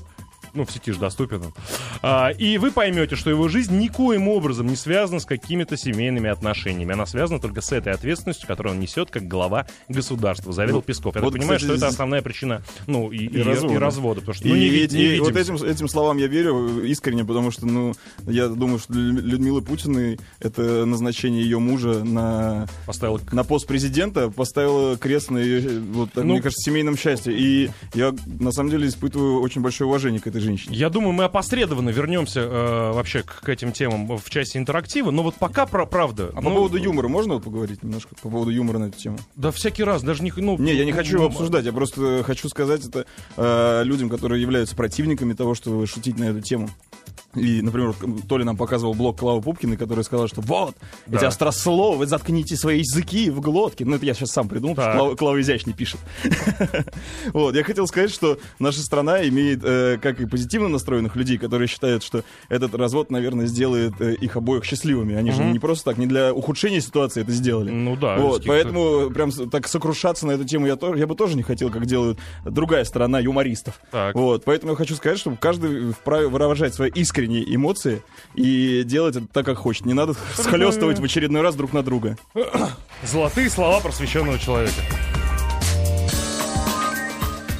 ну, 0.54 0.66
в 0.66 0.72
сети 0.72 0.92
же 0.92 1.00
доступен 1.00 1.42
он. 1.44 1.54
А, 2.01 2.30
и 2.30 2.57
вы 2.57 2.72
поймете, 2.72 3.16
что 3.16 3.30
его 3.30 3.48
жизнь 3.48 3.78
никоим 3.78 4.28
образом 4.28 4.68
не 4.68 4.75
связана 4.75 5.19
с 5.19 5.25
какими-то 5.25 5.78
семейными 5.78 6.30
отношениями. 6.30 6.94
Она 6.94 7.06
связана 7.06 7.40
только 7.40 7.62
с 7.62 7.72
этой 7.72 7.94
ответственностью, 7.94 8.48
которую 8.48 8.74
он 8.75 8.80
несет 8.80 9.10
как 9.12 9.28
глава 9.28 9.68
государства, 9.88 10.54
заверил 10.54 10.78
Ну, 10.78 10.81
Песков. 10.81 11.16
Я 11.16 11.22
вот, 11.22 11.31
так 11.34 11.40
понимаю, 11.42 11.60
кстати, 11.60 11.78
что 11.78 11.86
это 11.86 11.88
основная 11.94 12.22
причина, 12.22 12.62
ну, 12.88 13.12
и, 13.12 13.18
и, 13.18 13.40
И 13.40 13.42
развода. 13.42 13.74
и 13.74 13.78
развода. 13.78 14.19
Потому 14.22 14.34
что, 14.36 14.48
И, 14.48 14.51
ну, 14.51 14.56
не, 14.57 14.69
ви- 14.69 14.84
эти- 14.84 14.96
не 14.96 15.04
и 15.16 15.19
вот 15.19 15.36
этим, 15.36 15.56
этим 15.56 15.88
словам 15.88 16.18
я 16.18 16.28
верю 16.28 16.84
искренне, 16.86 17.25
потому 17.25 17.52
что, 17.52 17.66
ну, 17.66 17.94
я 18.28 18.48
думаю, 18.48 18.80
что 18.80 18.94
Лю- 18.94 19.22
Людмила 19.22 19.62
Путина 19.62 20.18
это 20.40 20.86
назначение 20.86 21.44
ее 21.44 21.60
мужа 21.60 22.04
на, 22.04 22.68
Поставил 22.86 23.19
на 23.31 23.44
пост 23.44 23.68
президента 23.68 24.30
поставила 24.30 24.98
крест 24.98 25.31
на 25.31 25.38
ее, 25.38 25.80
вот, 25.80 26.10
Ну, 26.16 26.24
мне 26.24 26.42
кажется, 26.42 26.62
семейном 26.69 26.98
счастье. 26.98 27.34
И 27.38 27.69
я, 27.94 28.13
на 28.25 28.52
самом 28.52 28.69
деле, 28.69 28.88
испытываю 28.88 29.42
очень 29.42 29.62
большое 29.62 29.88
уважение 29.88 30.19
к 30.22 30.28
этой 30.28 30.39
женщине. 30.40 30.76
Я 30.76 30.90
думаю, 30.90 31.14
мы 31.14 31.26
опосредованно 31.26 31.90
вернемся 31.90 32.42
э, 32.42 32.92
вообще 32.92 33.24
к, 33.24 33.42
к 33.42 33.50
этим 33.50 33.72
темам 33.72 34.18
в 34.18 34.30
части 34.30 34.58
интерактива, 34.58 35.12
но 35.12 35.24
вот 35.24 35.36
пока 35.36 35.66
про 35.66 35.86
правда. 35.86 36.31
А 36.36 36.42
ну, 36.42 36.50
по 36.50 36.56
поводу 36.56 36.78
юмора 36.78 37.08
можно 37.08 37.40
поговорить 37.40 37.84
немножко? 37.84 38.16
По 38.22 38.30
поводу 38.30 38.52
юмора 38.52 38.80
на 38.80 38.86
эту 38.86 38.98
тему? 38.98 39.18
Да 39.36 39.52
всякий 39.52 39.84
раз, 39.84 40.04
даже 40.04 40.24
не... 40.24 40.31
Ну, 40.36 40.58
Не, 40.58 40.74
я 40.74 40.86
не 40.86 40.92
хочу 40.92 41.16
его 41.16 41.26
м, 41.26 41.31
обсуждать, 41.31 41.66
я 41.66 41.74
просто 41.74 42.24
хочу 42.24 42.50
сказать 42.50 42.86
это 42.86 43.06
э, 43.38 43.84
людям, 43.84 44.10
которые 44.10 44.42
являются 44.42 44.76
противниками 44.76 45.34
того, 45.34 45.56
что 45.56 45.86
шутить 45.86 46.18
на 46.18 46.26
эту 46.26 46.42
тему. 46.42 46.69
И, 47.36 47.62
например, 47.62 47.94
Толя 48.28 48.44
нам 48.44 48.57
показывал 48.57 48.95
блог 48.95 49.19
Клавы 49.19 49.42
Пупкиной, 49.42 49.78
который 49.78 50.04
сказал, 50.04 50.28
что 50.28 50.42
вот, 50.42 50.76
эти 51.07 51.21
Да. 51.21 51.28
острословы, 51.28 52.07
заткните 52.07 52.56
свои 52.56 52.80
языки 52.80 53.30
в 53.30 53.40
глотке. 53.40 53.86
Ну, 53.86 53.95
это 53.95 54.06
я 54.06 54.14
сейчас 54.16 54.31
сам 54.31 54.48
придумал, 54.50 54.76
потому 54.76 54.92
Так. 54.94 54.95
что 54.98 55.06
Клава, 55.06 55.16
Клава 55.16 55.42
изящный 55.42 55.74
пишет. 55.74 56.00
Вот, 57.33 57.56
я 57.56 57.64
хотел 57.64 57.88
сказать, 57.88 58.12
что 58.12 58.40
наша 58.59 58.81
страна 58.81 59.28
имеет, 59.28 59.59
э, 59.64 59.98
как 60.02 60.19
и 60.21 60.26
позитивно 60.26 60.69
настроенных 60.69 61.16
людей, 61.16 61.38
которые 61.38 61.68
считают, 61.68 62.04
что 62.04 62.24
этот 62.50 62.74
развод, 62.76 63.12
наверное, 63.12 63.45
сделает 63.45 63.94
э, 64.00 64.14
их 64.16 64.36
обоих 64.36 64.64
счастливыми. 64.66 65.16
Они 65.16 65.31
же 65.31 65.44
не 65.44 65.59
просто 65.59 65.86
так, 65.86 65.98
не 65.98 66.07
для 66.07 66.33
ухудшения 66.33 66.81
ситуации 66.81 67.21
это 67.21 67.31
сделали. 67.31 67.69
Ну 67.69 67.95
да. 67.95 68.18
Вот, 68.18 68.44
поэтому 68.45 69.09
прям 69.12 69.31
так 69.31 69.68
сокрушаться 69.68 70.26
на 70.26 70.31
эту 70.31 70.45
тему 70.45 70.66
я, 70.68 70.76
тоже, 70.76 71.00
я 71.00 71.07
бы 71.07 71.16
тоже 71.16 71.36
не 71.36 71.44
хотел, 71.44 71.69
как 71.69 71.86
делают 71.86 72.18
другая 72.44 72.83
сторона 72.83 73.19
юмористов. 73.19 73.80
Так. 73.92 74.16
Вот, 74.16 74.44
поэтому 74.45 74.71
я 74.71 74.76
хочу 74.78 74.95
сказать, 74.95 75.19
что 75.19 75.36
каждый 75.40 75.92
вправе 75.92 76.28
выражать 76.28 76.74
свои 76.74 76.90
искренние 77.19 77.56
эмоции 77.56 78.02
и 78.35 78.83
делать 78.85 79.16
это 79.16 79.28
так, 79.28 79.45
как 79.45 79.57
хочет. 79.57 79.85
Не 79.85 79.94
надо 79.94 80.14
схлестывать 80.35 80.99
в 80.99 81.04
очередной 81.04 81.42
раз 81.42 81.56
друг 81.56 81.73
на 81.73 81.83
друга. 81.83 82.18
Золотые 83.04 83.49
слова 83.49 83.80
просвещенного 83.80 84.40
человека. 84.40 84.81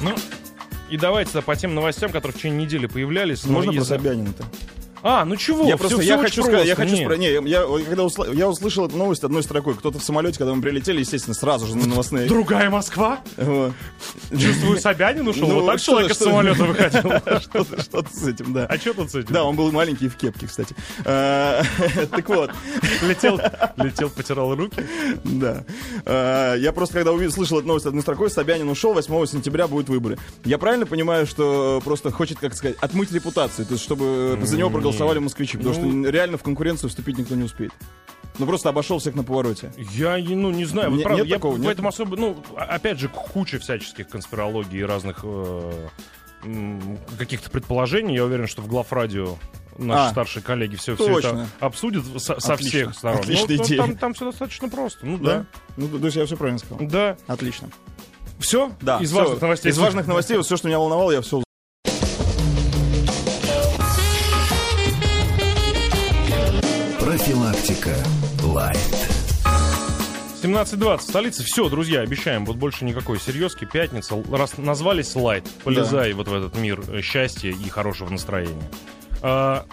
Ну, 0.02 0.14
и 0.88 0.96
давайте 0.96 1.42
по 1.42 1.54
тем 1.56 1.74
новостям, 1.74 2.10
которые 2.10 2.32
в 2.32 2.36
течение 2.38 2.64
недели 2.64 2.86
появлялись. 2.86 3.44
но 3.44 3.52
Можно 3.52 3.72
про 3.72 3.84
Собянина-то? 3.84 4.44
А, 5.02 5.24
ну 5.24 5.36
чего? 5.36 5.66
Я 5.66 5.76
просто, 5.76 5.98
всё 5.98 6.06
я 6.06 6.14
очень 6.14 6.24
хочу 6.28 6.42
сказать, 6.42 6.66
я 6.66 6.74
хочу 6.76 6.94
спро- 6.96 7.16
не, 7.16 7.32
я, 7.48 7.62
когда 7.86 8.02
усла- 8.04 8.34
я 8.36 8.48
услышал 8.48 8.86
эту 8.86 8.96
новость 8.96 9.24
одной 9.24 9.42
строкой, 9.42 9.74
кто-то 9.74 9.98
в 9.98 10.02
самолете, 10.04 10.38
когда 10.38 10.54
мы 10.54 10.60
прилетели, 10.62 11.00
естественно, 11.00 11.34
сразу 11.34 11.66
же 11.66 11.76
на 11.76 11.86
новостные. 11.86 12.28
Другая 12.28 12.68
Москва? 12.70 13.20
Вот. 13.36 13.72
Чувствую, 14.30 14.78
Собянин 14.78 15.26
ушел. 15.26 15.48
Ну, 15.48 15.54
вот 15.60 15.66
так 15.66 15.78
что- 15.78 15.92
человек 15.92 16.10
из 16.10 16.16
что- 16.16 16.24
самолета 16.26 16.64
выходил. 16.64 17.00
Что-то 17.40 17.80
что-то 17.82 18.08
с 18.14 18.26
этим, 18.26 18.52
да. 18.52 18.66
А 18.66 18.76
что 18.76 18.94
тут 18.94 19.10
с 19.10 19.14
этим? 19.14 19.32
Да, 19.32 19.44
он 19.44 19.56
был 19.56 19.72
маленький 19.72 20.06
и 20.06 20.08
в 20.08 20.16
кепке, 20.16 20.46
кстати. 20.46 20.74
А, 21.04 21.62
Так 22.10 22.28
вот, 22.28 22.50
Летел, 23.02 23.40
летел, 23.76 24.10
потирал 24.10 24.54
руки. 24.54 24.82
да. 25.24 25.64
А, 26.04 26.54
Я 26.56 26.72
просто, 26.72 26.96
когда 26.96 27.12
увидел, 27.12 27.32
слышал 27.32 27.58
эту 27.58 27.68
новость 27.68 27.86
одной 27.86 28.02
строкой, 28.02 28.30
Собянин 28.30 28.68
ушел, 28.68 28.92
8 28.92 29.26
сентября 29.26 29.66
будут 29.66 29.88
выборы. 29.88 30.18
Я 30.44 30.58
правильно 30.58 30.84
понимаю, 30.86 31.26
что 31.26 31.80
просто 31.84 32.10
хочет, 32.10 32.38
как 32.38 32.54
сказать, 32.54 32.76
отмыть 32.80 33.10
репутацию, 33.12 33.66
то 33.66 33.72
есть 33.72 33.84
чтобы 33.84 34.38
за 34.42 34.56
него 34.56 34.68
проголосовали 34.68 34.89
москвичи, 35.20 35.56
потому 35.56 35.74
что 35.74 35.84
Ну. 35.84 36.08
реально 36.10 36.36
в 36.38 36.42
конкуренцию 36.42 36.90
вступить 36.90 37.18
никто 37.18 37.34
не 37.34 37.44
успеет. 37.44 37.72
Ну 38.38 38.46
просто 38.46 38.68
обошел 38.68 38.98
всех 38.98 39.14
на 39.14 39.24
повороте. 39.24 39.72
Я, 39.76 40.16
и, 40.16 40.34
ну, 40.34 40.50
не 40.50 40.64
знаю, 40.64 40.90
вот 40.90 40.96
Не- 40.98 41.02
правда, 41.02 41.22
нет 41.22 41.28
я 41.30 41.36
такого, 41.36 41.54
в 41.56 41.60
нет? 41.60 41.72
этом 41.72 41.86
особо, 41.88 42.16
ну, 42.16 42.42
опять 42.56 42.98
же, 42.98 43.08
куча 43.08 43.58
всяческих 43.58 44.08
конспирологий 44.08 44.80
и 44.80 44.82
разных 44.84 45.20
э, 45.24 45.88
каких-то 47.18 47.50
предположений. 47.50 48.14
Я 48.14 48.24
уверен, 48.24 48.46
что 48.46 48.62
в 48.62 48.66
главрадио 48.68 49.36
наши 49.76 50.08
А, 50.08 50.10
старшие 50.10 50.42
коллеги 50.42 50.76
все, 50.76 50.94
все 50.94 51.04
это 51.04 51.14
точно. 51.14 51.48
обсудят 51.60 52.04
со, 52.22 52.40
со 52.40 52.56
всех 52.56 52.94
сторон. 52.94 53.18
Отличная 53.20 53.56
Ну, 53.58 53.64
идея. 53.64 53.78
Там, 53.78 53.96
там 53.96 54.14
все 54.14 54.24
достаточно 54.26 54.68
просто. 54.68 55.04
Ну 55.06 55.18
Да? 55.18 55.38
да. 55.40 55.46
Ну, 55.76 55.98
то 55.98 56.04
есть 56.06 56.16
я 56.16 56.24
все 56.26 56.36
правильно 56.36 56.58
сказал. 56.58 56.78
Да. 56.86 57.16
Отлично. 57.26 57.68
Все? 58.38 58.72
Да, 58.80 58.98
Из 59.00 59.08
всё. 59.10 59.18
важных 59.18 59.40
новостей. 59.42 59.70
Из 59.70 59.78
важных 59.78 60.06
новостей, 60.06 60.36
вот 60.38 60.46
все, 60.46 60.56
что 60.56 60.66
меня 60.68 60.78
волновало, 60.78 61.10
я 61.12 61.20
все 61.20 61.42
Профилактика. 67.10 67.90
Лайт. 68.44 68.78
17.20, 70.44 71.00
столица. 71.00 71.42
Все, 71.42 71.68
друзья, 71.68 72.02
обещаем, 72.02 72.46
вот 72.46 72.54
больше 72.54 72.84
никакой 72.84 73.18
серьезки. 73.18 73.64
Пятница. 73.64 74.22
Раз 74.30 74.56
назвались 74.58 75.16
лайт, 75.16 75.44
полезай 75.64 76.12
вот 76.12 76.28
в 76.28 76.32
этот 76.32 76.56
мир 76.56 76.80
э, 76.86 77.00
счастья 77.00 77.50
и 77.50 77.68
хорошего 77.68 78.10
настроения. 78.10 78.70
А, 79.22 79.66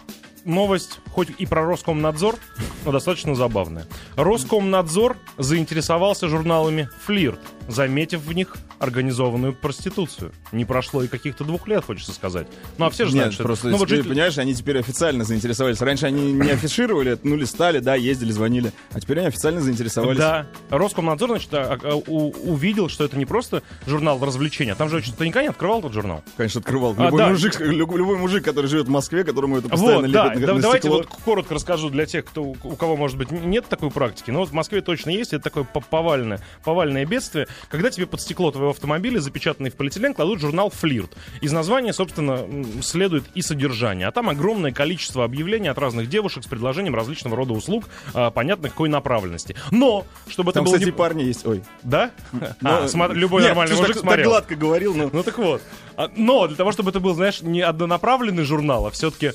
новость, 0.45 0.99
хоть 1.11 1.29
и 1.37 1.45
про 1.45 1.63
Роскомнадзор, 1.63 2.37
но 2.85 2.91
достаточно 2.91 3.35
забавная. 3.35 3.85
Роскомнадзор 4.15 5.17
заинтересовался 5.37 6.29
журналами 6.29 6.89
«Флирт», 7.05 7.39
заметив 7.67 8.21
в 8.21 8.33
них 8.33 8.55
организованную 8.79 9.53
проституцию. 9.53 10.31
Не 10.51 10.65
прошло 10.65 11.03
и 11.03 11.07
каких-то 11.07 11.43
двух 11.43 11.67
лет, 11.67 11.83
хочется 11.85 12.11
сказать. 12.13 12.47
Ну, 12.77 12.85
а 12.85 12.89
все 12.89 13.05
же 13.05 13.11
знают, 13.11 13.27
Нет, 13.29 13.33
что 13.35 13.43
просто 13.43 13.67
это... 13.67 13.71
Ну, 13.71 13.77
вот 13.77 13.85
теперь, 13.87 13.97
жители- 13.99 14.09
понимаешь, 14.13 14.37
они 14.37 14.53
теперь 14.53 14.79
официально 14.79 15.23
заинтересовались. 15.23 15.81
Раньше 15.81 16.05
они 16.05 16.31
не 16.33 16.49
афишировали, 16.51 17.11
это, 17.13 17.27
ну, 17.27 17.35
листали, 17.35 17.79
да, 17.79 17.95
ездили, 17.95 18.31
звонили. 18.31 18.71
А 18.91 18.99
теперь 18.99 19.19
они 19.19 19.27
официально 19.27 19.61
заинтересовались. 19.61 20.17
Да. 20.19 20.47
Роскомнадзор, 20.69 21.29
значит, 21.29 21.53
а- 21.53 21.77
а- 21.81 21.95
увидел, 21.95 22.89
что 22.89 23.03
это 23.03 23.17
не 23.17 23.25
просто 23.25 23.63
журнал 23.85 24.19
развлечения. 24.23 24.73
а 24.73 24.75
Там 24.75 24.89
же 24.89 25.01
что-то 25.01 25.25
никогда 25.25 25.43
не 25.43 25.49
открывал 25.49 25.79
этот 25.79 25.93
журнал. 25.93 26.23
Конечно, 26.37 26.59
открывал. 26.59 26.95
А, 26.97 27.05
Любой, 27.05 27.19
да. 27.19 27.29
мужик, 27.29 27.59
люб- 27.59 27.95
любой 27.95 28.17
мужик, 28.17 28.43
который 28.43 28.67
живет 28.67 28.87
в 28.87 28.89
Москве, 28.91 29.23
которому 29.23 29.57
это 29.57 29.69
постоянно 29.69 30.01
Вот, 30.03 30.11
да, 30.11 30.25
лепят 30.25 30.39
на, 30.41 30.47
да, 30.47 30.53
на 30.53 30.61
давайте 30.61 30.87
стекло. 30.87 30.97
вот 30.97 31.07
коротко 31.25 31.53
расскажу 31.55 31.89
для 31.89 32.05
тех, 32.05 32.25
кто, 32.25 32.43
у 32.43 32.53
кого, 32.75 32.95
может 32.97 33.17
быть, 33.17 33.31
нет 33.31 33.65
такой 33.67 33.91
практики. 33.91 34.31
Но 34.31 34.39
вот 34.39 34.49
в 34.49 34.53
Москве 34.53 34.81
точно 34.81 35.09
есть. 35.09 35.33
Это 35.33 35.43
такое 35.45 35.63
по- 35.63 35.81
повальное, 35.81 36.39
повальное 36.63 37.05
бедствие, 37.05 37.47
когда 37.69 37.89
тебе 37.89 38.05
под 38.07 38.21
стекло 38.21 38.51
твоего 38.51 38.71
автомобиля, 38.71 39.19
запечатанный 39.19 39.69
в 39.69 39.75
полиэтилен, 39.75 40.13
кладут 40.13 40.39
журнал 40.39 40.69
«Флирт». 40.69 41.11
Из 41.41 41.51
названия, 41.51 41.93
собственно, 41.93 42.45
следует 42.81 43.25
и 43.35 43.41
содержание. 43.41 44.07
А 44.07 44.11
там 44.11 44.29
огромное 44.29 44.71
количество 44.71 45.23
объявлений 45.23 45.67
от 45.67 45.77
разных 45.77 46.09
девушек 46.09 46.43
с 46.43 46.47
предложением 46.47 46.95
различного 46.95 47.35
рода 47.35 47.53
услуг, 47.53 47.85
а, 48.13 48.31
понятно, 48.31 48.69
какой 48.69 48.89
направленности. 48.89 49.55
Но, 49.71 50.05
чтобы 50.27 50.53
Там, 50.53 50.63
это 50.63 50.69
было... 50.71 50.75
кстати, 50.77 50.89
не- 50.89 50.95
парни 50.97 51.23
есть. 51.23 51.45
Ой. 51.45 51.63
Да? 51.83 52.11
А, 52.63 52.81
Ну, 52.81 52.87
смотри, 52.87 53.19
любой 53.19 53.41
нет, 53.41 53.49
нормальный 53.49 53.75
мужик 53.75 53.93
так, 53.93 54.01
смотрел. 54.01 54.23
так 54.31 54.31
гладко 54.31 54.55
говорил, 54.55 54.93
но... 54.93 55.09
Ну 55.11 55.23
так 55.23 55.37
вот. 55.37 55.61
А, 55.95 56.09
Но 56.15 56.47
для 56.47 56.55
того, 56.55 56.71
чтобы 56.71 56.89
это 56.91 56.99
был, 56.99 57.13
знаешь, 57.13 57.41
не 57.41 57.61
однонаправленный 57.61 58.43
журнал, 58.43 58.87
а 58.87 58.91
все-таки 58.91 59.33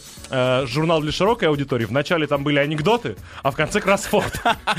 журнал 0.67 1.01
для 1.01 1.13
широкой 1.13 1.49
аудитории, 1.49 1.85
вначале 1.85 2.27
там 2.27 2.43
были 2.45 2.59
анекдоты, 2.59 3.17
а 3.43 3.51
в 3.51 3.57
конце 3.57 3.81
кроссворд 3.81 4.33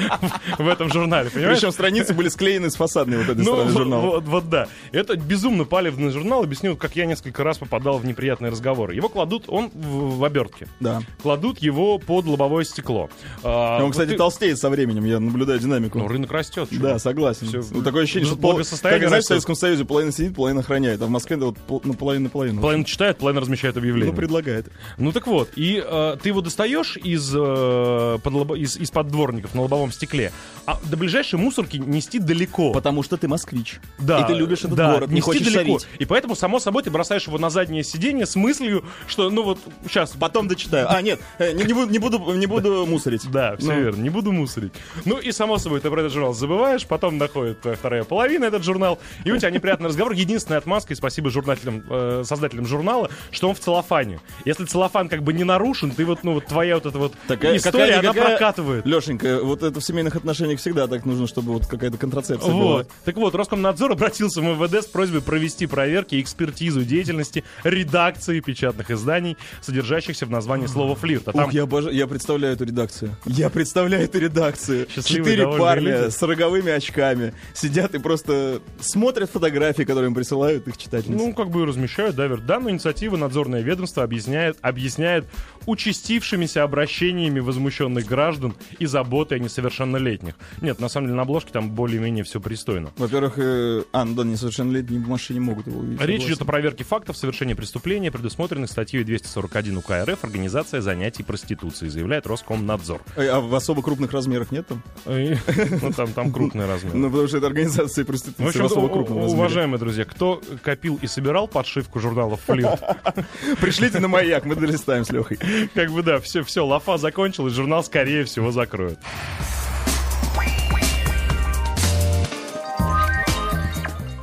в 0.58 0.68
этом 0.68 0.92
журнале, 0.92 1.30
понимаешь? 1.30 1.58
Причем 1.60 1.72
страницы 1.72 2.14
были 2.14 2.30
склеены 2.30 2.70
с 2.70 2.76
фасадной 2.76 3.18
вот 3.24 3.30
этой 3.34 3.40
Ну, 3.46 3.52
стороны 3.54 3.72
вот, 3.72 3.78
журнала. 3.78 4.02
вот- 4.02 4.24
вот 4.26 4.50
да. 4.50 4.68
Это 4.92 5.16
безумно 5.18 5.66
палевный 5.66 6.12
журнал. 6.12 6.44
Объясню, 6.44 6.76
как 6.76 6.96
я 6.96 7.06
несколько 7.06 7.44
раз 7.44 7.58
попадал 7.58 7.98
в 7.98 8.06
неприятные 8.06 8.52
разговоры. 8.52 8.96
Его 8.96 9.10
кладут, 9.10 9.46
он 9.48 9.70
в, 9.74 10.18
в 10.20 10.24
обертке. 10.24 10.68
Да. 10.80 11.02
Кладут 11.22 11.60
его 11.60 11.98
под 12.00 12.26
лобовое 12.26 12.64
стекло. 12.64 13.10
А, 13.44 13.78
Он, 13.78 13.84
вот 13.86 13.92
кстати, 13.92 14.10
ты- 14.10 14.18
толстеет 14.18 14.58
со 14.58 14.70
временем, 14.70 15.06
я 15.06 15.20
наблюдаю 15.20 15.60
динамику. 15.60 16.00
Ну, 16.00 16.08
рынок 16.08 16.32
растет. 16.32 16.70
чувак. 16.70 16.84
Да, 16.84 17.00
согласен. 17.00 17.48
Всё. 17.48 17.62
Ну, 17.72 17.82
такое 17.84 18.04
ощущение, 18.04 18.28
Ну, 18.30 18.34
что 18.36 18.42
пол... 18.42 18.56
как, 18.58 18.66
знаешь, 19.08 19.24
в 19.24 19.28
Советском 19.28 19.56
Союзе 19.56 19.86
половина 19.86 20.12
сидит, 20.12 20.36
половина 20.36 20.62
охраняет, 20.62 21.02
а 21.02 21.06
в 21.06 21.10
Москве 21.10 21.38
да, 21.38 21.48
вот 21.48 21.58
пол- 21.58 21.82
ну, 21.84 21.94
половина 21.94 22.24
на 22.26 22.30
половину. 22.30 22.62
Половина 22.62 22.86
читает, 22.86 23.18
половина 23.18 23.42
размещает 23.42 23.78
объявление. 23.78 24.12
Ну, 24.12 24.16
предлагает. 24.18 24.68
Ну 24.98 25.12
так 25.12 25.28
вот, 25.28 25.50
и 25.56 25.84
э, 25.86 26.18
ты 26.22 26.30
его 26.30 26.42
достаешь 26.42 26.98
из, 26.98 27.34
э, 27.36 28.18
под 28.24 28.34
лобо- 28.34 28.56
из, 28.58 28.78
из-под 28.78 29.08
дворников 29.08 29.54
на 29.56 29.62
лобовом 29.62 29.92
стекле, 29.92 30.32
а 30.66 30.80
до 30.86 30.98
ближайшей 30.98 31.40
мусорки 31.40 31.78
нести 31.78 32.20
далеко. 32.20 32.72
Потому 32.72 33.04
что 33.04 33.18
ты 33.24 33.30
москвич. 33.30 33.80
Да, 34.00 34.20
И 34.20 34.28
ты 34.28 34.34
любишь 34.34 34.60
этот 34.66 34.76
да, 34.76 34.92
город, 34.96 35.10
не 35.10 35.22
хочешь 35.22 35.44
далеко. 35.48 35.80
шарить. 35.80 35.88
И 35.98 36.04
поэтому, 36.04 36.36
само 36.36 36.60
собой, 36.60 36.84
ты 36.84 36.92
бросаешь 36.92 37.26
его 37.26 37.38
на 37.38 37.50
заднее 37.50 37.82
сиденье 37.82 38.26
с 38.26 38.36
мыслью, 38.36 38.84
что, 39.08 39.30
ну 39.30 39.44
вот, 39.44 39.60
сейчас... 39.88 40.12
Потом 40.20 40.50
дочитаю. 40.50 40.88
А, 40.90 41.02
нет, 41.02 41.22
э, 41.40 41.54
не, 41.54 41.64
не 41.64 41.72
буду, 41.74 41.90
не, 41.90 42.00
буду, 42.00 42.34
не 42.34 42.46
буду 42.48 42.86
мусорить. 42.86 43.22
Да, 43.32 43.56
все 43.56 43.68
Ну. 43.72 43.80
верно, 43.80 44.02
не 44.02 44.10
буду 44.10 44.34
мусорить. 44.34 44.74
Ну 45.06 45.20
и, 45.20 45.32
само 45.32 45.58
собой, 45.58 45.80
ты 45.80 45.90
про 45.90 46.02
этот 46.02 46.12
журнал 46.12 46.34
забываешь, 46.34 46.86
потом 46.86 47.18
доходит 47.18 47.62
твоя 47.62 47.78
вторая 47.78 48.04
половина 48.04 48.44
этот 48.46 48.64
журнал, 48.66 49.00
и 49.24 49.32
у 49.32 49.38
тебя 49.38 49.50
неприятный 49.52 49.88
разговор. 49.88 50.12
Единственная 50.12 50.58
отмазка, 50.58 50.92
и 50.92 50.98
спасибо 50.98 51.30
журналителям, 51.30 51.82
э, 51.90 52.24
создателям 52.26 52.66
журнала, 52.68 53.10
что 53.32 53.48
он 53.48 53.56
в 53.56 53.60
целлофане. 53.62 54.20
Если 54.44 54.66
целлофан 54.66 55.08
как 55.08 55.24
бы 55.24 55.32
не 55.32 55.46
нарушен, 55.46 55.92
ты 55.92 56.04
вот, 56.04 56.26
ну 56.26 56.34
вот 56.34 56.46
твоя 56.48 56.76
вот 56.76 56.86
эта 56.88 56.98
вот 57.00 57.14
Такая, 57.28 57.56
история, 57.56 57.96
она 57.96 58.12
прокатывает. 58.12 58.86
Лешенька, 58.86 59.40
вот 59.42 59.64
это 59.64 59.80
в 59.80 59.84
семейных 59.84 60.18
отношениях 60.18 60.60
всегда 60.60 60.88
так 60.88 61.06
нужно, 61.06 61.26
чтобы 61.26 61.54
вот 61.54 61.68
какая-то 61.68 61.98
контрацепция 61.98 62.54
была. 62.54 62.86
Так 63.14 63.22
вот, 63.22 63.36
Роскомнадзор 63.36 63.92
обратился 63.92 64.42
в 64.42 64.44
МВД 64.44 64.84
с 64.84 64.88
просьбой 64.88 65.22
провести 65.22 65.68
проверки 65.68 66.16
и 66.16 66.22
экспертизу 66.22 66.84
деятельности 66.84 67.44
редакции 67.64 68.40
печатных 68.40 68.90
изданий, 68.90 69.38
содержащихся 69.62 70.26
в 70.26 70.32
названии 70.32 70.66
слова 70.66 70.96
«флирт». 70.96 71.28
А 71.28 71.32
там 71.32 71.46
Ух, 71.46 71.54
я, 71.54 71.62
обожаю- 71.66 71.94
я 71.94 72.08
представляю 72.08 72.56
эту 72.56 72.66
редакцию. 72.66 73.16
Я 73.28 73.52
представляю 73.52 74.06
эту 74.06 74.18
редакцию. 74.18 74.88
Счастливые, 74.90 75.36
Четыре 75.36 75.58
парня 75.60 76.00
люди. 76.06 76.10
с 76.10 76.20
роговыми 76.24 76.72
очками 76.72 77.36
сидят 77.54 77.94
и 77.94 78.00
просто 78.00 78.62
смотрят 78.80 79.30
фотографии, 79.30 79.84
которые 79.84 80.08
им 80.08 80.16
присылают 80.16 80.68
их 80.68 80.76
читательницы. 80.78 81.24
Ну, 81.24 81.36
как 81.36 81.52
бы 81.52 81.62
и 81.62 81.66
размещают, 81.66 82.16
да, 82.16 82.26
верно. 82.26 82.44
Данную 82.44 82.72
инициативу 82.72 83.16
надзорное 83.16 83.62
ведомство 83.62 84.02
объясняет, 84.02 84.58
объясняет 84.64 85.26
участившимися 85.66 86.64
обращениями 86.64 87.40
возмущенных 87.40 88.06
граждан 88.06 88.54
и 88.80 88.86
заботой 88.86 89.38
о 89.38 89.42
несовершеннолетних. 89.42 90.36
Нет, 90.62 90.80
на 90.80 90.90
самом 90.90 91.08
деле 91.08 91.16
на 91.18 91.24
обложке 91.24 91.52
там 91.52 91.70
более-менее 91.72 92.24
все 92.24 92.40
пристойно. 92.40 92.92
Во-первых, 92.98 93.34
э, 93.38 93.84
а, 93.92 94.06
ну 94.06 94.16
да, 94.16 94.24
несовершеннолетние 94.24 95.00
в 95.02 95.08
машине 95.08 95.40
могут 95.40 95.68
его 95.68 95.80
увидеть. 95.80 96.02
Речь 96.02 96.24
идет 96.24 96.42
о 96.42 96.46
проверке 96.46 96.84
фактов 96.84 97.18
совершения 97.18 97.56
преступления, 97.56 98.12
предусмотренных 98.12 98.70
статьей 98.70 99.04
241 99.04 99.78
УК 99.78 99.92
РФ 100.06 100.24
«Организация 100.24 100.82
занятий 100.82 101.24
проституцией», 101.24 101.90
заявляет 101.92 102.28
Роскомнадзор. 102.28 103.02
Э, 103.16 103.28
А 103.28 103.40
в 103.40 103.54
особо 103.56 103.82
крупных 103.82 104.12
размерах 104.12 104.52
нет 104.52 104.68
там? 104.68 104.84
И- 105.08 105.36
Ну, 105.82 105.92
там, 105.92 106.12
там 106.14 106.32
крупный 106.32 106.66
размер. 106.68 106.94
Ну, 106.94 107.10
потому 107.10 107.28
что 107.28 107.38
это 107.38 107.48
организация 107.48 108.04
В 108.04 108.08
проституции 108.08 108.46
общем, 108.48 108.62
в 108.64 108.66
особо 108.66 108.86
у- 108.86 108.90
крупном 108.90 109.18
размере. 109.20 109.38
уважаемые 109.38 109.80
друзья, 109.80 110.06
кто 110.06 110.42
копил 110.64 111.00
и 111.02 111.08
собирал 111.08 111.48
подшивку 111.48 112.00
журналов 112.00 112.40
«Флирт», 112.46 112.82
Пришлите 113.62 114.00
на 114.00 114.08
маяк, 114.08 114.46
мы 114.46 114.56
долистаем 114.56 115.06
с 115.06 115.12
Лехой. 115.12 115.38
Как 115.74 115.92
бы 115.92 116.04
да, 116.04 116.20
все, 116.20 116.44
все, 116.44 116.66
лафа 116.66 116.98
закончилась, 116.98 117.54
журнал 117.54 117.84
скорее 117.84 118.24
всего 118.26 118.52
закроют. 118.52 119.00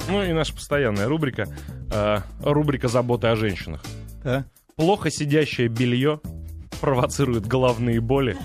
Ну 0.09 0.25
и 0.25 0.33
наша 0.33 0.53
постоянная 0.55 1.07
рубрика, 1.07 1.47
э, 1.93 2.19
рубрика 2.41 2.89
заботы 2.89 3.29
о 3.29 3.37
женщинах. 3.37 3.81
А? 4.25 4.45
Плохо 4.77 5.11
сидящее 5.11 5.69
белье 5.69 6.21
провоцирует 6.81 7.47
головные 7.47 8.01
боли 8.01 8.37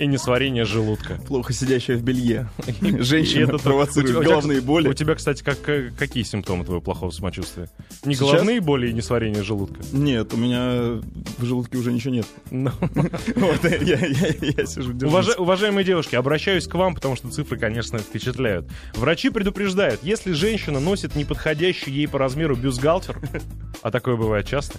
и 0.00 0.06
несварение 0.06 0.64
желудка. 0.64 1.14
Плохо 1.26 1.52
сидящая 1.52 1.96
в 1.98 2.02
белье. 2.02 2.48
Женщина 2.80 3.50
это- 3.50 3.58
провоцирует 3.58 4.24
головные 4.24 4.60
боли. 4.60 4.88
У 4.88 4.94
тебя, 4.94 5.14
кстати, 5.14 5.42
как, 5.42 5.60
как- 5.60 5.94
какие 5.96 6.22
симптомы 6.22 6.64
твоего 6.64 6.80
плохого 6.80 7.10
самочувствия? 7.10 7.68
Не 8.04 8.14
Сейчас? 8.14 8.30
головные 8.30 8.60
боли 8.60 8.88
и 8.88 8.92
несварение 8.92 9.42
желудка? 9.42 9.80
Нет, 9.92 10.32
у 10.32 10.36
меня 10.38 11.00
в 11.38 11.44
желудке 11.44 11.76
уже 11.78 11.92
ничего 11.92 12.14
нет. 12.14 12.26
Ну, 12.50 12.70
Вот, 13.36 13.62
я, 13.64 13.98
я- 13.98 14.66
сижу, 14.66 14.94
уважаемые 15.38 15.84
девушки, 15.84 16.16
обращаюсь 16.16 16.66
к 16.66 16.74
вам, 16.74 16.94
потому 16.94 17.16
что 17.16 17.28
цифры, 17.28 17.58
конечно, 17.58 17.98
впечатляют. 17.98 18.66
Врачи 18.94 19.28
предупреждают, 19.30 20.00
если 20.02 20.32
женщина 20.32 20.80
носит 20.80 21.14
неподходящий 21.14 21.90
ей 21.90 22.08
по 22.08 22.18
размеру 22.18 22.56
бюстгальтер, 22.56 23.18
а 23.82 23.90
такое 23.90 24.16
бывает 24.16 24.46
часто, 24.46 24.78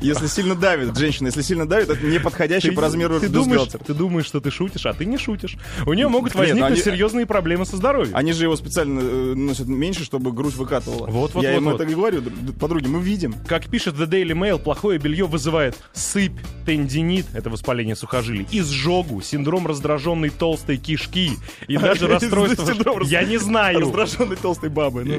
Если 0.00 0.26
сильно 0.28 0.54
давит, 0.54 0.96
женщина, 0.96 1.26
если 1.26 1.42
сильно 1.42 1.66
давит, 1.68 1.90
это 1.90 2.06
не 2.06 2.20
подходящий 2.20 2.70
по 2.70 2.82
размеру 2.82 3.18
бюстгальтер. 3.18 3.80
ты 3.84 3.94
думаешь, 3.94 4.26
что 4.26 4.40
ты 4.40 4.50
шутишь, 4.60 4.84
а 4.84 4.92
ты 4.92 5.06
не 5.06 5.16
шутишь. 5.16 5.56
У 5.86 5.94
нее 5.94 6.08
могут 6.08 6.34
ну 6.34 6.40
возникнуть 6.40 6.72
они- 6.72 6.82
серьезные 6.82 7.24
проблемы 7.24 7.64
со 7.64 7.78
здоровьем. 7.78 8.14
Они 8.14 8.34
же 8.34 8.44
его 8.44 8.56
специально 8.56 9.00
э, 9.00 9.34
носят 9.34 9.68
меньше, 9.68 10.04
чтобы 10.04 10.32
грудь 10.32 10.54
выкатывала. 10.54 11.06
Вот, 11.06 11.32
вот, 11.32 11.42
Я 11.42 11.52
вот, 11.52 11.56
ему 11.56 11.70
вот. 11.70 11.80
это 11.80 11.90
и 11.90 11.94
говорю, 11.94 12.22
подруги, 12.58 12.86
мы 12.86 13.00
видим. 13.00 13.34
Как 13.46 13.70
пишет 13.70 13.94
The 13.94 14.06
Daily 14.06 14.32
Mail, 14.32 14.58
плохое 14.58 14.98
белье 14.98 15.24
вызывает 15.24 15.78
сыпь, 15.94 16.38
тендинит, 16.66 17.24
это 17.32 17.48
воспаление 17.48 17.96
сухожилий, 17.96 18.46
изжогу, 18.52 19.22
синдром 19.22 19.66
раздраженной 19.66 20.28
толстой 20.28 20.76
кишки 20.76 21.32
и 21.66 21.76
даже 21.78 22.06
расстройство... 22.06 23.02
Я 23.04 23.22
не 23.22 23.38
знаю. 23.38 23.80
Раздраженной 23.80 24.36
толстой 24.36 24.68
бабы. 24.68 25.04
ну. 25.04 25.14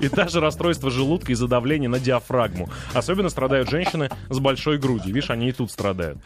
И, 0.00 0.08
даже 0.08 0.40
расстройство 0.40 0.90
желудка 0.90 1.30
из-за 1.32 1.46
давления 1.46 1.88
на 1.88 2.00
диафрагму. 2.00 2.68
Особенно 2.94 3.28
страдают 3.28 3.70
женщины 3.70 4.10
с 4.28 4.40
большой 4.40 4.78
грудью. 4.78 5.14
Видишь, 5.14 5.30
они 5.30 5.50
и 5.50 5.52
тут 5.52 5.70
страдают. 5.70 6.18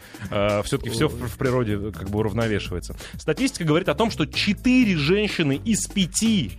все-таки 0.63 0.89
все 0.89 1.07
в, 1.07 1.37
природе 1.37 1.73
э, 1.73 1.91
как 1.99 2.09
бы 2.09 2.19
уравновешивается. 2.19 2.95
Статистика 3.17 3.65
говорит 3.65 3.89
о 3.89 3.95
том, 3.95 4.09
что 4.09 4.25
4 4.25 4.97
женщины 4.97 5.61
из 5.63 5.85
5 5.87 6.51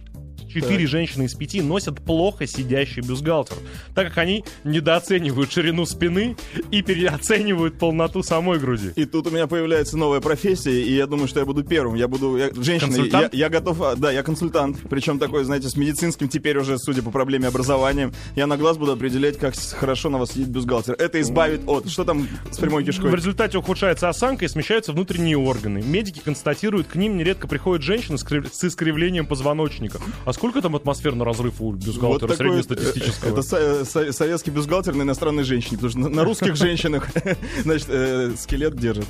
Четыре 0.52 0.86
женщины 0.86 1.24
из 1.24 1.34
пяти 1.34 1.62
носят 1.62 2.00
плохо 2.00 2.46
сидящий 2.46 3.02
бюстгальтер, 3.02 3.56
так 3.94 4.08
как 4.08 4.18
они 4.18 4.44
недооценивают 4.64 5.52
ширину 5.52 5.86
спины 5.86 6.36
и 6.70 6.82
переоценивают 6.82 7.78
полноту 7.78 8.22
самой 8.22 8.58
груди. 8.58 8.90
И 8.96 9.04
тут 9.04 9.28
у 9.28 9.30
меня 9.30 9.46
появляется 9.46 9.96
новая 9.96 10.20
профессия, 10.20 10.82
и 10.82 10.92
я 10.92 11.06
думаю, 11.06 11.28
что 11.28 11.40
я 11.40 11.46
буду 11.46 11.62
первым. 11.62 11.94
Я 11.94 12.08
буду 12.08 12.36
я, 12.36 12.50
женщиной. 12.54 13.08
Я, 13.10 13.30
я 13.32 13.48
готов, 13.48 13.80
а, 13.82 13.94
да, 13.96 14.10
я 14.10 14.22
консультант. 14.22 14.78
Причем 14.88 15.18
такой, 15.18 15.44
знаете, 15.44 15.68
с 15.68 15.76
медицинским 15.76 16.28
теперь 16.28 16.58
уже, 16.58 16.78
судя 16.78 17.02
по 17.02 17.10
проблеме 17.10 17.46
образованием, 17.46 18.12
я 18.34 18.46
на 18.46 18.56
глаз 18.56 18.76
буду 18.76 18.92
определять, 18.92 19.38
как 19.38 19.54
хорошо 19.56 20.10
на 20.10 20.18
вас 20.18 20.32
сидит 20.32 20.48
бюстгальтер. 20.48 20.94
Это 20.94 21.20
избавит 21.20 21.62
от. 21.66 21.88
Что 21.88 22.04
там 22.04 22.26
с 22.50 22.58
прямой 22.58 22.82
В 22.82 22.86
кишкой? 22.86 23.10
результате 23.20 23.58
ухудшается 23.58 24.08
осанка 24.08 24.44
и 24.44 24.48
смещаются 24.48 24.92
внутренние 24.92 25.36
органы. 25.36 25.82
Медики 25.82 26.20
констатируют, 26.20 26.88
к 26.88 26.96
ним 26.96 27.16
нередко 27.16 27.46
приходят 27.46 27.84
женщины 27.84 28.18
с 28.18 28.64
искривлением 28.64 29.26
позвоночника. 29.26 29.98
А 30.24 30.32
сколько 30.40 30.62
там 30.62 30.74
атмосфер 30.74 31.14
на 31.14 31.24
разрыв 31.26 31.60
у 31.60 31.72
бюстгальтера 31.72 32.28
такой, 32.28 32.36
среднестатистического? 32.62 33.28
э, 33.28 33.32
Это 33.32 33.42
со- 33.42 33.84
со- 33.84 34.12
советский 34.12 34.50
бюстгальтер 34.50 34.94
на 34.94 35.02
иностранной 35.02 35.42
женщине, 35.44 35.76
потому 35.76 35.90
что 35.90 35.98
на, 35.98 36.08
на 36.08 36.24
русских 36.24 36.56
женщинах, 36.56 37.08
значит, 37.62 37.88
э, 37.90 38.32
скелет 38.38 38.74
держит. 38.76 39.04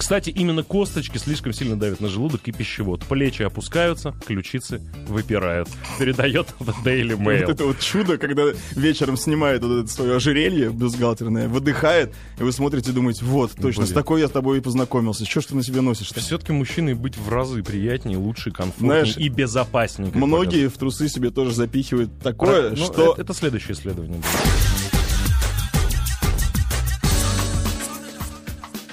Кстати, 0.00 0.30
именно 0.30 0.62
косточки 0.62 1.18
слишком 1.18 1.52
сильно 1.52 1.78
давят 1.78 2.00
на 2.00 2.08
желудок 2.08 2.40
и 2.46 2.52
пищевод. 2.52 3.04
Плечи 3.04 3.42
опускаются, 3.42 4.14
ключицы 4.26 4.80
выпирают. 5.06 5.68
Передает 5.98 6.46
The 6.58 6.72
Daily 6.82 7.16
Вот 7.16 7.26
Mail. 7.26 7.50
это 7.50 7.64
вот 7.66 7.80
чудо, 7.80 8.16
когда 8.16 8.44
вечером 8.70 9.18
снимает 9.18 9.62
вот 9.62 9.84
это 9.84 9.92
свое 9.92 10.16
ожерелье 10.16 10.70
бюстгальтерное, 10.70 11.48
выдыхает, 11.48 12.14
и 12.38 12.42
вы 12.42 12.50
смотрите 12.50 12.92
и 12.92 12.94
думаете, 12.94 13.26
вот, 13.26 13.52
точно, 13.52 13.84
с 13.84 13.88
Блин. 13.88 13.94
такой 13.94 14.20
я 14.22 14.28
с 14.28 14.30
тобой 14.30 14.56
и 14.58 14.60
познакомился. 14.62 15.26
Что 15.26 15.42
ж 15.42 15.44
ты 15.44 15.54
на 15.54 15.62
себе 15.62 15.82
носишь-то? 15.82 16.18
Все-таки 16.20 16.52
мужчиной 16.52 16.94
быть 16.94 17.18
в 17.18 17.28
разы 17.28 17.62
приятнее, 17.62 18.16
лучше, 18.16 18.52
комфортнее 18.52 19.04
Знаешь, 19.04 19.18
и 19.18 19.28
безопаснее. 19.28 20.10
Многие 20.14 20.68
в 20.68 20.78
трусы 20.78 21.10
себе 21.10 21.30
тоже 21.30 21.52
запихивают 21.52 22.10
такое, 22.22 22.70
показывает. 22.70 22.78
Ну, 22.78 22.84
что... 22.86 23.12
это, 23.12 23.20
это 23.20 23.34
следующее 23.34 23.74
исследование. 23.74 24.16
будет. 24.16 24.69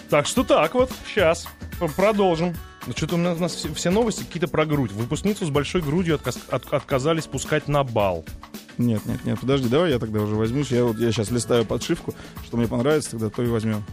Так 0.10 0.26
что 0.26 0.44
так 0.44 0.74
вот, 0.74 0.92
сейчас 1.08 1.48
продолжим. 1.96 2.56
Ну, 2.86 2.94
что-то 2.96 3.16
у 3.16 3.18
нас, 3.18 3.38
у 3.38 3.42
нас 3.42 3.54
все, 3.54 3.74
все 3.74 3.90
новости 3.90 4.24
какие-то 4.24 4.48
про 4.48 4.66
грудь. 4.66 4.92
Выпускницу 4.94 5.46
с 5.46 5.50
большой 5.50 5.82
грудью 5.82 6.16
отказ- 6.16 6.40
от- 6.50 6.72
отказались 6.74 7.26
пускать 7.26 7.68
на 7.68 7.84
бал. 7.84 8.24
Нет, 8.78 9.06
нет, 9.06 9.26
нет, 9.26 9.40
подожди, 9.40 9.68
давай 9.68 9.92
я 9.92 10.00
тогда 10.00 10.22
уже 10.22 10.36
возьмусь. 10.36 10.72
Я 10.72 10.86
вот 10.86 10.98
я 10.98 11.12
сейчас 11.12 11.30
листаю 11.32 11.66
подшивку, 11.66 12.14
что 12.46 12.56
мне 12.56 12.68
понравится, 12.68 13.12
тогда 13.12 13.30
то 13.30 13.44
и 13.44 13.48
возьмем. 13.48 13.84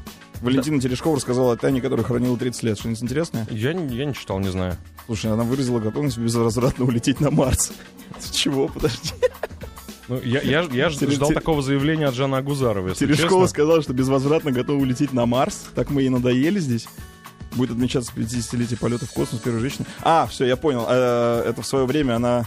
Валентина 0.43 0.81
Терешкова 0.81 1.17
рассказала 1.17 1.55
о 1.55 1.57
Тане, 1.57 1.81
которая 1.81 2.05
хранила 2.05 2.37
30 2.37 2.63
лет. 2.65 2.79
Что-нибудь 2.79 3.03
интересное? 3.03 3.47
Я, 3.51 3.73
не- 3.73 3.97
я 3.97 4.05
не 4.05 4.15
читал, 4.15 4.39
не 4.39 4.51
знаю. 4.51 4.77
Слушай, 5.07 5.33
она 5.33 5.43
выразила 5.43 5.81
готовность 5.81 6.19
безвозвратно 6.19 6.85
улететь 6.85 7.19
на 7.21 7.31
Марс. 7.33 7.73
С 8.21 8.31
чего? 8.31 8.69
Подожди. 8.69 9.11
Ну, 10.09 10.21
я, 10.23 10.41
я, 10.43 10.61
я 10.71 10.91
ждал 10.91 11.31
такого 11.33 11.63
заявления 11.63 12.07
от 12.07 12.15
Жанны 12.15 12.37
Агузаровой, 12.37 12.91
если 12.91 13.07
Терешкова 13.07 13.45
честно. 13.45 13.47
сказала, 13.49 13.83
что 13.83 13.93
безвозвратно 13.95 14.53
готова 14.53 14.79
улететь 14.79 15.13
на 15.13 15.25
Марс. 15.27 15.67
Так 15.75 15.91
мы 15.91 16.03
ей 16.03 16.11
надоели 16.11 16.59
здесь. 16.61 16.87
Будет 17.53 17.71
отмечаться 17.71 18.13
50-летие 18.15 18.79
полета 18.79 19.07
в 19.07 19.13
космос 19.13 19.41
первой 19.41 19.61
женщины. 19.61 19.87
А, 20.03 20.27
все, 20.27 20.45
я 20.45 20.57
понял. 20.57 20.85
Э, 20.89 21.45
Это 21.49 21.63
в 21.63 21.67
свое 21.67 21.87
время 21.87 22.17
она 22.17 22.45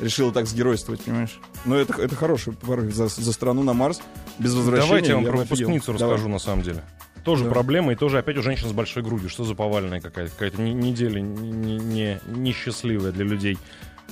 решила 0.00 0.32
так 0.32 0.46
сгеройствовать, 0.46 1.02
понимаешь? 1.02 1.40
Но 1.64 1.76
это, 1.76 2.00
это 2.02 2.14
хороший 2.16 2.52
порыв 2.52 2.92
за, 2.94 3.08
за 3.08 3.32
страну 3.32 3.62
на 3.62 3.72
Марс 3.72 4.00
без 4.38 4.54
возвращения. 4.54 4.86
Давайте 4.88 5.08
я 5.10 5.14
вам 5.16 5.24
бы 5.24 5.30
про 5.30 5.40
офигел. 5.40 5.56
выпускницу 5.68 5.92
Давай. 5.98 6.14
расскажу, 6.14 6.28
на 6.32 6.38
самом 6.38 6.62
деле. 6.62 6.84
Тоже 7.24 7.44
Да. 7.44 7.50
проблема, 7.50 7.92
и 7.92 7.96
тоже 7.96 8.18
опять 8.18 8.36
у 8.36 8.42
женщин 8.42 8.68
с 8.68 8.72
большой 8.72 9.02
грудью. 9.02 9.28
Что 9.28 9.44
за 9.44 9.54
повальная 9.54 10.00
какая-то, 10.00 10.30
какая-то 10.32 10.60
не- 10.62 10.74
неделя 10.74 11.20
не- 11.20 11.78
не- 11.78 12.20
несчастливая 12.26 13.12
для 13.12 13.24
людей. 13.24 13.58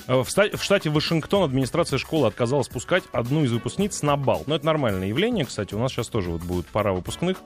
Э, 0.07 0.23
В, 0.23 0.63
штате 0.63 0.89
Вашингтон 0.89 1.43
администрация 1.43 1.97
школы 1.97 2.27
отказалась 2.27 2.67
пускать 2.67 3.03
одну 3.11 3.43
из 3.43 3.51
выпускниц 3.51 4.01
на 4.01 4.15
бал. 4.15 4.43
Но 4.45 4.55
это 4.55 4.65
нормальное 4.65 5.07
явление, 5.07 5.45
кстати. 5.45 5.73
У 5.73 5.79
нас 5.79 5.91
сейчас 5.91 6.07
тоже 6.07 6.29
вот 6.29 6.41
будет 6.41 6.67
пара 6.67 6.93
выпускных, 6.93 7.37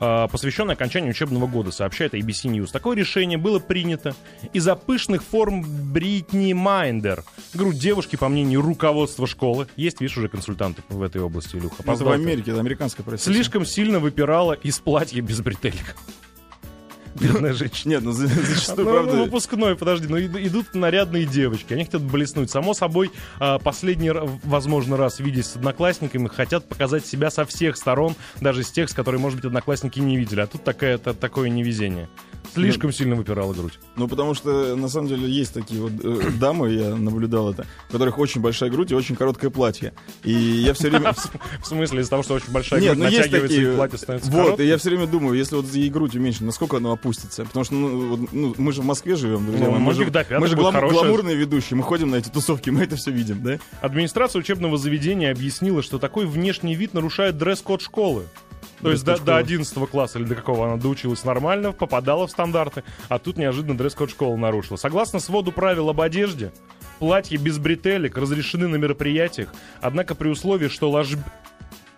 э, 0.00 0.28
посвященная 0.30 0.74
окончанию 0.74 1.10
учебного 1.10 1.46
года, 1.46 1.70
сообщает 1.70 2.14
ABC 2.14 2.50
News. 2.50 2.70
Такое 2.72 2.96
решение 2.96 3.38
было 3.38 3.58
принято 3.58 4.14
из-за 4.52 4.74
пышных 4.76 5.22
форм 5.22 5.64
Бритни 5.92 6.52
Майндер. 6.52 7.24
Грудь 7.54 7.78
девушки, 7.78 8.16
по 8.16 8.28
мнению 8.28 8.62
руководства 8.62 9.26
школы, 9.26 9.68
есть, 9.76 10.00
видишь, 10.00 10.16
уже 10.16 10.28
консультанты 10.28 10.82
в 10.88 11.02
этой 11.02 11.20
области, 11.20 11.56
Илюха. 11.56 11.82
Это 11.82 12.04
в. 12.04 12.10
Америке, 12.10 12.50
это 12.50 12.60
американская 12.60 13.04
профессия. 13.04 13.32
Слишком 13.32 13.64
сильно 13.64 13.98
выпирала 13.98 14.52
из 14.52 14.78
платья 14.78 15.22
без 15.22 15.40
бретелек. 15.40 15.96
Бедная 17.14 17.52
женщина. 17.54 17.90
Нет, 17.92 18.02
ну 18.02 18.12
за- 18.12 18.26
зачастую, 18.28 18.86
Ну, 18.86 18.92
правда... 18.92 19.16
выпускной, 19.22 19.76
подожди, 19.76 20.06
ну 20.08 20.18
иду- 20.18 20.38
идут 20.40 20.74
нарядные 20.74 21.24
девочки, 21.26 21.72
они 21.72 21.84
хотят 21.84 22.02
блеснуть. 22.02 22.50
Само 22.50 22.74
собой, 22.74 23.10
а, 23.38 23.58
последний, 23.58 24.10
возможно, 24.44 24.96
раз 24.96 25.18
видясь 25.20 25.46
с 25.46 25.56
одноклассниками, 25.56 26.28
хотят 26.28 26.68
показать 26.68 27.06
себя 27.06 27.30
со 27.30 27.44
всех 27.44 27.76
сторон, 27.76 28.14
даже 28.40 28.62
с 28.62 28.70
тех, 28.70 28.88
с 28.90 28.94
которыми, 28.94 29.22
может 29.22 29.36
быть, 29.38 29.46
одноклассники 29.46 29.98
не 30.00 30.16
видели. 30.16 30.40
А 30.40 30.46
тут 30.46 30.62
такая, 30.64 30.98
та- 30.98 31.14
такое 31.14 31.48
невезение. 31.48 32.08
Слишком 32.54 32.90
сильно 32.92 33.14
выпирала 33.14 33.52
грудь. 33.52 33.78
Ну, 33.96 34.08
потому 34.08 34.34
что, 34.34 34.74
на 34.74 34.88
самом 34.88 35.06
деле, 35.08 35.28
есть 35.30 35.54
такие 35.54 35.80
вот 35.80 35.92
э, 36.02 36.30
дамы, 36.40 36.70
я 36.72 36.96
наблюдал 36.96 37.52
это, 37.52 37.64
у 37.88 37.92
которых 37.92 38.18
очень 38.18 38.40
большая 38.40 38.70
грудь 38.70 38.90
и 38.90 38.94
очень 38.94 39.14
короткое 39.14 39.50
платье. 39.50 39.92
И 40.24 40.32
я 40.32 40.74
все 40.74 40.88
время... 40.90 41.12
В 41.62 41.66
смысле, 41.66 42.00
из-за 42.00 42.10
того, 42.10 42.22
что 42.24 42.34
очень 42.34 42.50
большая 42.50 42.80
Нет, 42.80 42.94
грудь 42.96 43.04
ну 43.04 43.04
есть 43.10 43.18
натягивается, 43.26 43.56
такие... 43.56 43.72
и 43.72 43.76
платье 43.76 43.98
становится 43.98 44.30
Вот, 44.32 44.58
и 44.60 44.64
я 44.66 44.78
все 44.78 44.88
время 44.90 45.06
думаю, 45.06 45.38
если 45.38 45.54
вот 45.56 45.66
ей 45.72 45.90
грудь 45.90 46.16
уменьшить, 46.16 46.40
насколько 46.40 46.78
она 46.78 46.90
опустится? 47.00 47.44
Потому 47.44 47.64
что 47.64 47.74
ну, 47.74 48.28
ну, 48.32 48.54
мы 48.58 48.72
же 48.72 48.82
в 48.82 48.84
Москве 48.84 49.16
живем, 49.16 49.46
друзья. 49.46 49.66
Ну, 49.66 49.72
мы 49.72 49.78
многих, 49.80 50.06
же, 50.06 50.10
пяток 50.12 50.38
мы 50.38 50.46
же 50.46 50.56
глам- 50.56 50.74
хорошая. 50.74 51.00
гламурные 51.00 51.36
ведущие, 51.36 51.76
мы 51.76 51.82
ходим 51.82 52.10
на 52.10 52.16
эти 52.16 52.28
тусовки, 52.28 52.70
мы 52.70 52.82
это 52.82 52.96
все 52.96 53.10
видим, 53.10 53.42
да? 53.42 53.58
Администрация 53.80 54.40
учебного 54.40 54.76
заведения 54.76 55.30
объяснила, 55.32 55.82
что 55.82 55.98
такой 55.98 56.26
внешний 56.26 56.74
вид 56.74 56.94
нарушает 56.94 57.38
дресс-код 57.38 57.80
школы. 57.82 58.24
То 58.82 58.90
есть 58.90 59.04
до, 59.04 59.12
до 59.12 59.18
школы. 59.18 59.38
11 59.38 59.90
класса 59.90 60.18
или 60.18 60.26
до 60.26 60.34
какого 60.34 60.66
она 60.66 60.76
доучилась 60.76 61.24
нормально, 61.24 61.72
попадала 61.72 62.26
в 62.26 62.30
стандарты, 62.30 62.82
а 63.08 63.18
тут 63.18 63.36
неожиданно 63.36 63.76
дресс-код 63.76 64.10
школы 64.10 64.36
нарушила. 64.38 64.76
Согласно 64.76 65.20
своду 65.20 65.52
правил 65.52 65.90
об 65.90 66.00
одежде, 66.00 66.52
платья 66.98 67.36
без 67.38 67.58
бретелек 67.58 68.16
разрешены 68.16 68.68
на 68.68 68.76
мероприятиях, 68.76 69.52
однако 69.82 70.14
при 70.14 70.28
условии, 70.28 70.68
что 70.68 70.90
ложб- 70.90 71.18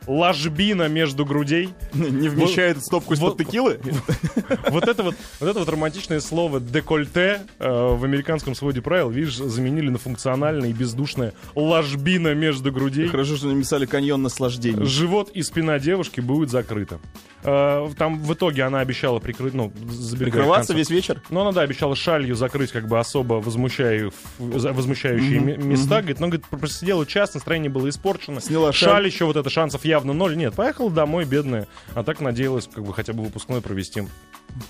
ложбина 0.06 0.88
между 0.88 1.24
грудей 1.24 1.70
Не 1.94 2.28
вмещает 2.28 2.82
стопку 2.84 3.14
из-под 3.14 3.30
вот- 3.30 3.38
текилы? 3.38 3.80
вот 4.70 4.88
это 4.88 5.02
вот, 5.02 5.14
вот 5.40 5.48
это 5.48 5.58
вот 5.58 5.68
романтичное 5.68 6.20
слово 6.20 6.60
декольте 6.60 7.42
э, 7.58 7.68
в 7.96 8.04
американском 8.04 8.54
своде 8.54 8.80
правил, 8.82 9.10
видишь, 9.10 9.36
заменили 9.36 9.88
на 9.88 9.98
функциональное 9.98 10.70
и 10.70 10.72
бездушное 10.72 11.32
ложбина 11.54 12.34
между 12.34 12.72
грудей. 12.72 13.08
Хорошо, 13.08 13.36
что 13.36 13.46
написали 13.48 13.86
каньон 13.86 14.22
наслаждения. 14.22 14.84
Живот 14.84 15.30
и 15.34 15.42
спина 15.42 15.78
девушки 15.78 16.20
будет 16.20 16.50
закрыта. 16.50 16.98
Э, 17.44 17.88
Там 17.98 18.20
в 18.22 18.32
итоге 18.34 18.62
она 18.64 18.80
обещала 18.80 19.18
прикрыть, 19.18 19.54
ну, 19.54 19.72
Прикрываться 20.18 20.74
весь 20.74 20.90
вечер? 20.90 21.22
Ну, 21.30 21.40
она, 21.40 21.52
да, 21.52 21.62
обещала 21.62 21.96
шалью 21.96 22.34
закрыть 22.34 22.70
как 22.72 22.86
бы 22.88 22.98
особо 22.98 23.34
возмущаю- 23.34 24.12
возмущающие 24.38 25.40
ме- 25.40 25.56
места. 25.56 25.98
Говорит, 26.00 26.20
ну, 26.20 26.26
говорит, 26.28 26.46
просидела 26.46 27.04
час, 27.06 27.34
настроение 27.34 27.70
было 27.70 27.88
испорчено. 27.88 28.40
Сняла 28.40 28.72
шаль. 28.72 28.88
шаль. 28.90 29.06
еще 29.06 29.24
вот 29.24 29.36
это, 29.36 29.50
шансов 29.50 29.84
явно 29.92 30.14
ноль. 30.14 30.36
Нет, 30.36 30.54
поехала 30.54 30.90
домой, 30.90 31.26
бедная. 31.26 31.68
А 31.94 32.02
так 32.02 32.20
надеялась 32.20 32.66
как 32.72 32.82
бы 32.82 32.94
хотя 32.94 33.12
бы 33.12 33.22
выпускной 33.22 33.60
провести 33.60 34.02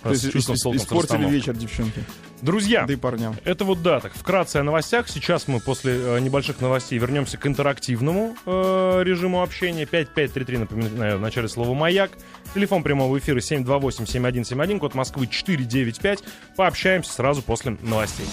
То 0.03 0.11
есть 0.11 0.25
испортили 0.27 1.31
вечер 1.31 1.55
девчонки. 1.55 2.03
Друзья, 2.41 2.85
Да 2.87 2.93
и 2.93 2.97
парням. 2.97 3.37
это 3.45 3.65
вот 3.65 3.83
да, 3.83 4.01
так, 4.01 4.13
вкратце 4.15 4.57
о 4.57 4.65
новостях. 4.65 5.09
Сейчас 5.09 5.47
мы 5.47 5.61
после 5.61 5.95
э, 5.95 6.19
небольших 6.19 6.61
новостей 6.61 6.99
вернемся 6.99 7.39
к 7.39 7.47
интерактивному 7.47 8.37
э, 8.45 9.03
режиму 9.05 9.43
общения. 9.43 9.87
5533, 9.87 10.59
напоминаю, 10.59 11.19
в 11.19 11.21
начале 11.21 11.49
слова 11.49 11.73
«Маяк». 11.73 12.11
Телефон 12.53 12.83
прямого 12.83 13.17
эфира 13.17 13.39
728-7171, 13.39 14.81
код 14.81 14.95
Москвы 14.97 15.29
495. 15.29 16.25
Пообщаемся 16.57 17.13
сразу 17.13 17.43
после 17.43 17.77
новостей. 17.81 18.27